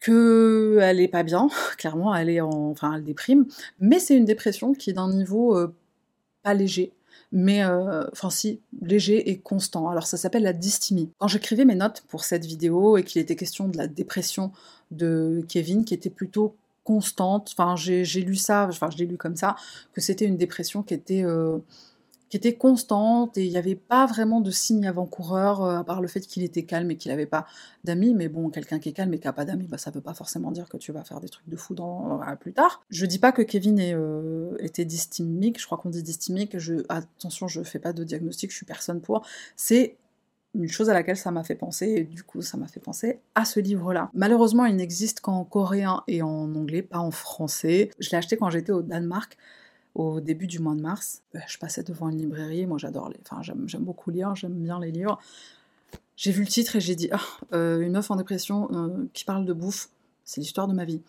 que 0.01 0.79
elle 0.81 1.01
est 1.01 1.09
pas 1.09 1.22
bien, 1.22 1.48
clairement, 1.79 2.14
elle 2.14 2.31
est 2.31 2.40
en, 2.40 2.70
enfin, 2.70 2.94
elle 2.94 3.05
déprime, 3.05 3.46
mais 3.81 3.98
c'est 3.98 4.16
une 4.16 4.24
dépression 4.24 4.72
qui 4.74 4.90
est 4.90 4.94
d'un 4.94 5.12
niveau 5.12 5.57
euh, 5.57 5.74
pas 6.42 6.55
léger, 6.55 6.92
mais 7.32 7.64
enfin 7.64 8.30
si, 8.30 8.60
léger 8.80 9.30
et 9.30 9.38
constant. 9.38 9.88
Alors 9.88 10.06
ça 10.06 10.16
s'appelle 10.16 10.44
la 10.44 10.52
dysthymie. 10.52 11.10
Quand 11.18 11.28
j'écrivais 11.28 11.64
mes 11.64 11.74
notes 11.74 12.02
pour 12.08 12.24
cette 12.24 12.46
vidéo 12.46 12.96
et 12.96 13.04
qu'il 13.04 13.20
était 13.20 13.36
question 13.36 13.68
de 13.68 13.76
la 13.76 13.86
dépression 13.86 14.52
de 14.90 15.44
Kevin 15.48 15.84
qui 15.84 15.94
était 15.94 16.10
plutôt 16.10 16.54
constante. 16.88 17.50
Enfin, 17.52 17.76
j'ai 17.76 18.22
lu 18.22 18.34
ça, 18.34 18.66
enfin, 18.66 18.88
je 18.90 18.96
l'ai 18.96 19.04
lu 19.04 19.18
comme 19.18 19.36
ça, 19.36 19.56
que 19.92 20.00
c'était 20.00 20.24
une 20.24 20.38
dépression 20.38 20.82
qui 20.82 20.94
était, 20.94 21.22
euh, 21.22 21.58
qui 22.28 22.36
était 22.36 22.54
constante 22.54 23.38
et 23.38 23.44
il 23.44 23.50
n'y 23.50 23.56
avait 23.56 23.74
pas 23.74 24.06
vraiment 24.06 24.40
de 24.40 24.50
signe 24.50 24.86
avant-coureur, 24.86 25.62
euh, 25.62 25.78
à 25.78 25.84
part 25.84 26.00
le 26.00 26.08
fait 26.08 26.20
qu'il 26.20 26.42
était 26.42 26.64
calme 26.64 26.90
et 26.90 26.96
qu'il 26.96 27.10
n'avait 27.10 27.26
pas 27.26 27.46
d'amis. 27.84 28.14
Mais 28.14 28.28
bon, 28.28 28.50
quelqu'un 28.50 28.78
qui 28.78 28.90
est 28.90 28.92
calme 28.92 29.12
et 29.14 29.18
qui 29.18 29.26
n'a 29.26 29.32
pas 29.32 29.44
d'amis, 29.44 29.66
bah, 29.66 29.78
ça 29.78 29.90
ne 29.90 29.94
veut 29.94 30.00
pas 30.00 30.14
forcément 30.14 30.50
dire 30.50 30.68
que 30.68 30.76
tu 30.76 30.92
vas 30.92 31.04
faire 31.04 31.20
des 31.20 31.28
trucs 31.28 31.48
de 31.48 31.56
fou 31.56 31.74
dans, 31.74 32.20
euh, 32.20 32.36
plus 32.36 32.52
tard. 32.52 32.82
Je 32.90 33.06
dis 33.06 33.18
pas 33.18 33.32
que 33.32 33.42
Kevin 33.42 33.78
était 34.60 34.84
dysthymique, 34.84 35.60
je 35.60 35.66
crois 35.66 35.78
qu'on 35.78 35.90
dit 35.90 36.02
dysthymique. 36.02 36.58
Je, 36.58 36.74
attention, 36.88 37.48
je 37.48 37.62
fais 37.62 37.78
pas 37.78 37.92
de 37.92 38.04
diagnostic, 38.04 38.50
je 38.50 38.56
suis 38.56 38.66
personne 38.66 39.00
pour. 39.00 39.24
C'est 39.56 39.96
une 40.54 40.68
chose 40.68 40.90
à 40.90 40.94
laquelle 40.94 41.16
ça 41.16 41.30
m'a 41.30 41.44
fait 41.44 41.54
penser, 41.54 41.86
et 41.86 42.04
du 42.04 42.22
coup 42.22 42.42
ça 42.42 42.56
m'a 42.56 42.66
fait 42.66 42.80
penser 42.80 43.20
à 43.34 43.44
ce 43.44 43.60
livre-là. 43.60 44.10
Malheureusement, 44.14 44.64
il 44.64 44.76
n'existe 44.76 45.20
qu'en 45.20 45.44
coréen 45.44 46.02
et 46.08 46.22
en 46.22 46.54
anglais, 46.54 46.82
pas 46.82 46.98
en 46.98 47.10
français. 47.10 47.90
Je 47.98 48.10
l'ai 48.10 48.16
acheté 48.16 48.36
quand 48.36 48.50
j'étais 48.50 48.72
au 48.72 48.82
Danemark, 48.82 49.36
au 49.98 50.20
début 50.20 50.46
du 50.46 50.61
mois 50.61 50.74
de 50.74 50.80
mars. 50.80 51.22
Euh, 51.34 51.40
je 51.46 51.58
passais 51.58 51.82
devant 51.82 52.08
une 52.08 52.18
librairie, 52.18 52.66
moi 52.66 52.78
j'adore 52.78 53.11
les... 53.11 53.18
Enfin, 53.28 53.42
j'aime 53.42 53.82
beaucoup 53.82 54.11
lire, 54.11 54.34
j'aime 54.34 54.54
bien 54.54 54.80
les 54.80 54.92
livres. 54.92 55.18
J'ai 56.16 56.32
vu 56.32 56.42
le 56.42 56.48
titre 56.48 56.76
et 56.76 56.80
j'ai 56.80 56.94
dit, 56.94 57.08
ah, 57.12 57.20
euh, 57.52 57.80
une 57.80 57.92
meuf 57.92 58.11
en 58.11 58.16
dépression 58.16 58.68
euh, 58.72 59.06
qui 59.12 59.24
parle 59.24 59.44
de 59.44 59.52
bouffe, 59.52 59.88
c'est 60.24 60.40
l'histoire 60.40 60.68
de 60.68 60.72
ma 60.72 60.84
vie. 60.84 61.00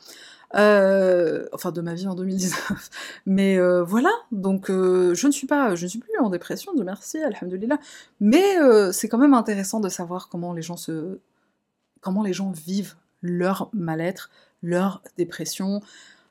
Euh, 0.56 1.48
enfin 1.54 1.72
de 1.72 1.82
ma 1.82 1.94
vie 1.94 2.08
en 2.08 2.16
2019. 2.16 2.90
Mais 3.26 3.60
voilà, 3.82 4.10
donc 4.32 4.68
je 4.70 5.26
ne 5.26 5.32
suis 5.32 5.48
pas, 5.48 5.76
je 5.76 5.86
ne 5.86 5.90
suis 5.90 6.00
plus 6.00 6.18
en 6.20 6.30
dépression, 6.30 6.74
de 6.74 6.84
merci, 6.84 7.18
alhamdulillah. 7.20 7.80
Mais 8.20 8.58
c'est 8.92 9.08
quand 9.08 9.18
même 9.18 9.34
intéressant 9.34 9.80
de 9.80 9.90
savoir 9.90 10.30
comment 10.30 10.54
les 10.54 10.62
gens 10.62 10.78
se, 10.78 11.20
comment 12.02 12.24
les 12.24 12.34
gens 12.34 12.52
vivent 12.52 12.96
leur 13.22 13.70
mal-être, 13.74 14.30
leur 14.62 15.02
dépression, 15.18 15.82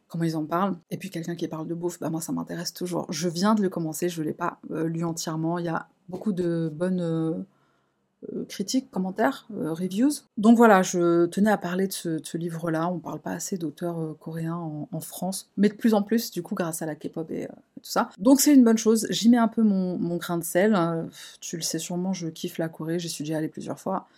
comment 0.09 0.25
ils 0.25 0.37
en 0.37 0.45
parlent. 0.45 0.77
Et 0.91 0.97
puis 0.97 1.11
quelqu'un 1.11 1.37
qui 1.37 1.47
parle 1.49 1.67
de 1.67 1.75
bouffe, 1.75 2.01
bah 2.01 2.11
moi 2.11 2.21
ça 2.21 2.33
m'intéresse 2.33 2.73
toujours. 2.73 3.07
Je 3.11 3.29
viens 3.29 3.55
de 3.55 3.63
le 3.63 3.69
commencer, 3.69 4.09
je 4.09 4.21
ne 4.21 4.27
l'ai 4.27 4.35
pas 4.35 4.59
lu 4.71 5.05
entièrement. 5.05 5.59
Il 5.59 5.67
y 5.67 5.69
a 5.69 5.89
beaucoup 6.09 6.33
de 6.33 6.71
bonnes 6.75 7.47
euh, 8.35 8.45
critiques, 8.49 8.91
commentaires, 8.91 9.47
euh, 9.53 9.73
reviews. 9.73 10.11
Donc 10.39 10.57
voilà, 10.57 10.83
je 10.83 11.27
tenais 11.27 11.53
à 11.53 11.57
parler 11.57 11.87
de 11.87 11.93
ce, 11.93 12.37
livre-là. 12.37 12.89
On 12.89 12.99
parle 12.99 13.21
pas 13.21 13.31
assez 13.31 13.59
d'auteurs 13.59 14.01
euh, 14.01 14.17
coréens 14.19 14.57
en, 14.91 15.01
France, 15.01 15.51
mais 15.57 15.69
de 15.69 15.75
plus 15.75 15.95
en 15.95 16.03
plus, 16.03 16.33
du 16.33 16.43
coup, 16.43 16.57
grâce 16.57 16.83
à 16.83 16.87
la 16.87 16.97
K-pop 16.97 17.31
et, 17.31 17.47
tout 17.47 17.91
ça. 17.91 18.11
Donc 18.19 18.41
c'est 18.41 18.53
une 18.53 18.65
bonne 18.65 18.79
chose. 18.79 19.07
J'y 19.11 19.29
mets 19.29 19.37
un 19.37 19.47
peu 19.47 19.63
mon, 19.63 20.17
grain 20.17 20.37
de 20.37 20.43
sel. 20.43 20.77
tu 21.41 21.57
le 21.57 21.63
sais 21.63 21.79
sûrement, 21.79 22.13
je 22.13 22.27
kiffe 22.27 22.59
la 22.59 22.69
Corée, 22.69 22.99
j'y 22.99 23.09
suis 23.09 23.23
déjà 23.23 23.39
allée 23.39 23.49
plusieurs 23.49 23.79
fois. 23.79 24.09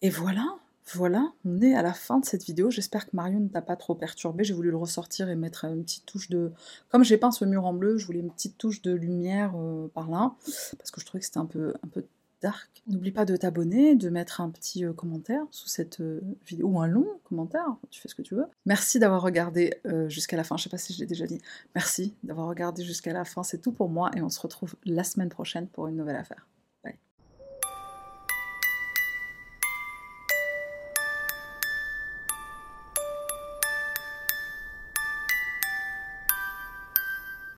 Et 0.00 0.08
voilà, 0.08 0.46
voilà, 0.92 1.32
on 1.44 1.60
est 1.60 1.74
à 1.74 1.82
la 1.82 1.92
fin 1.92 2.20
de 2.20 2.24
cette 2.24 2.44
vidéo. 2.44 2.70
J'espère 2.70 3.06
que 3.06 3.16
Mario 3.16 3.38
ne 3.38 3.48
t'a 3.48 3.62
pas 3.62 3.76
trop 3.76 3.94
perturbé. 3.94 4.44
J'ai 4.44 4.54
voulu 4.54 4.70
le 4.70 4.76
ressortir 4.76 5.28
et 5.28 5.36
mettre 5.36 5.64
une 5.64 5.82
petite 5.82 6.06
touche 6.06 6.28
de... 6.30 6.52
Comme 6.90 7.04
j'ai 7.04 7.16
peint 7.16 7.32
ce 7.32 7.44
mur 7.44 7.64
en 7.64 7.72
bleu, 7.72 7.96
je 7.98 8.06
voulais 8.06 8.20
une 8.20 8.30
petite 8.30 8.56
touche 8.56 8.82
de 8.82 8.92
lumière 8.92 9.54
par 9.94 10.08
là, 10.08 10.34
parce 10.78 10.90
que 10.90 11.00
je 11.00 11.06
trouvais 11.06 11.20
que 11.20 11.26
c'était 11.26 11.38
un 11.38 11.46
peu, 11.46 11.74
un 11.82 11.88
peu 11.88 12.04
dark. 12.40 12.82
N'oublie 12.86 13.10
pas 13.10 13.24
de 13.24 13.36
t'abonner, 13.36 13.96
de 13.96 14.08
mettre 14.08 14.40
un 14.40 14.50
petit 14.50 14.84
euh, 14.84 14.92
commentaire 14.92 15.42
sous 15.50 15.68
cette 15.68 16.00
euh, 16.00 16.20
vidéo, 16.46 16.68
ou 16.68 16.80
un 16.80 16.86
long 16.86 17.06
commentaire, 17.24 17.66
tu 17.90 18.00
fais 18.00 18.08
ce 18.08 18.14
que 18.14 18.22
tu 18.22 18.34
veux. 18.34 18.46
Merci 18.64 18.98
d'avoir 18.98 19.22
regardé 19.22 19.74
euh, 19.86 20.08
jusqu'à 20.08 20.36
la 20.36 20.44
fin, 20.44 20.56
je 20.56 20.64
sais 20.64 20.70
pas 20.70 20.78
si 20.78 20.92
je 20.92 21.00
l'ai 21.00 21.06
déjà 21.06 21.26
dit. 21.26 21.40
Merci 21.74 22.14
d'avoir 22.22 22.46
regardé 22.46 22.84
jusqu'à 22.84 23.12
la 23.12 23.24
fin, 23.24 23.42
c'est 23.42 23.58
tout 23.58 23.72
pour 23.72 23.88
moi, 23.88 24.10
et 24.16 24.22
on 24.22 24.28
se 24.28 24.40
retrouve 24.40 24.76
la 24.84 25.02
semaine 25.02 25.30
prochaine 25.30 25.66
pour 25.66 25.88
une 25.88 25.96
nouvelle 25.96 26.16
affaire. 26.16 26.46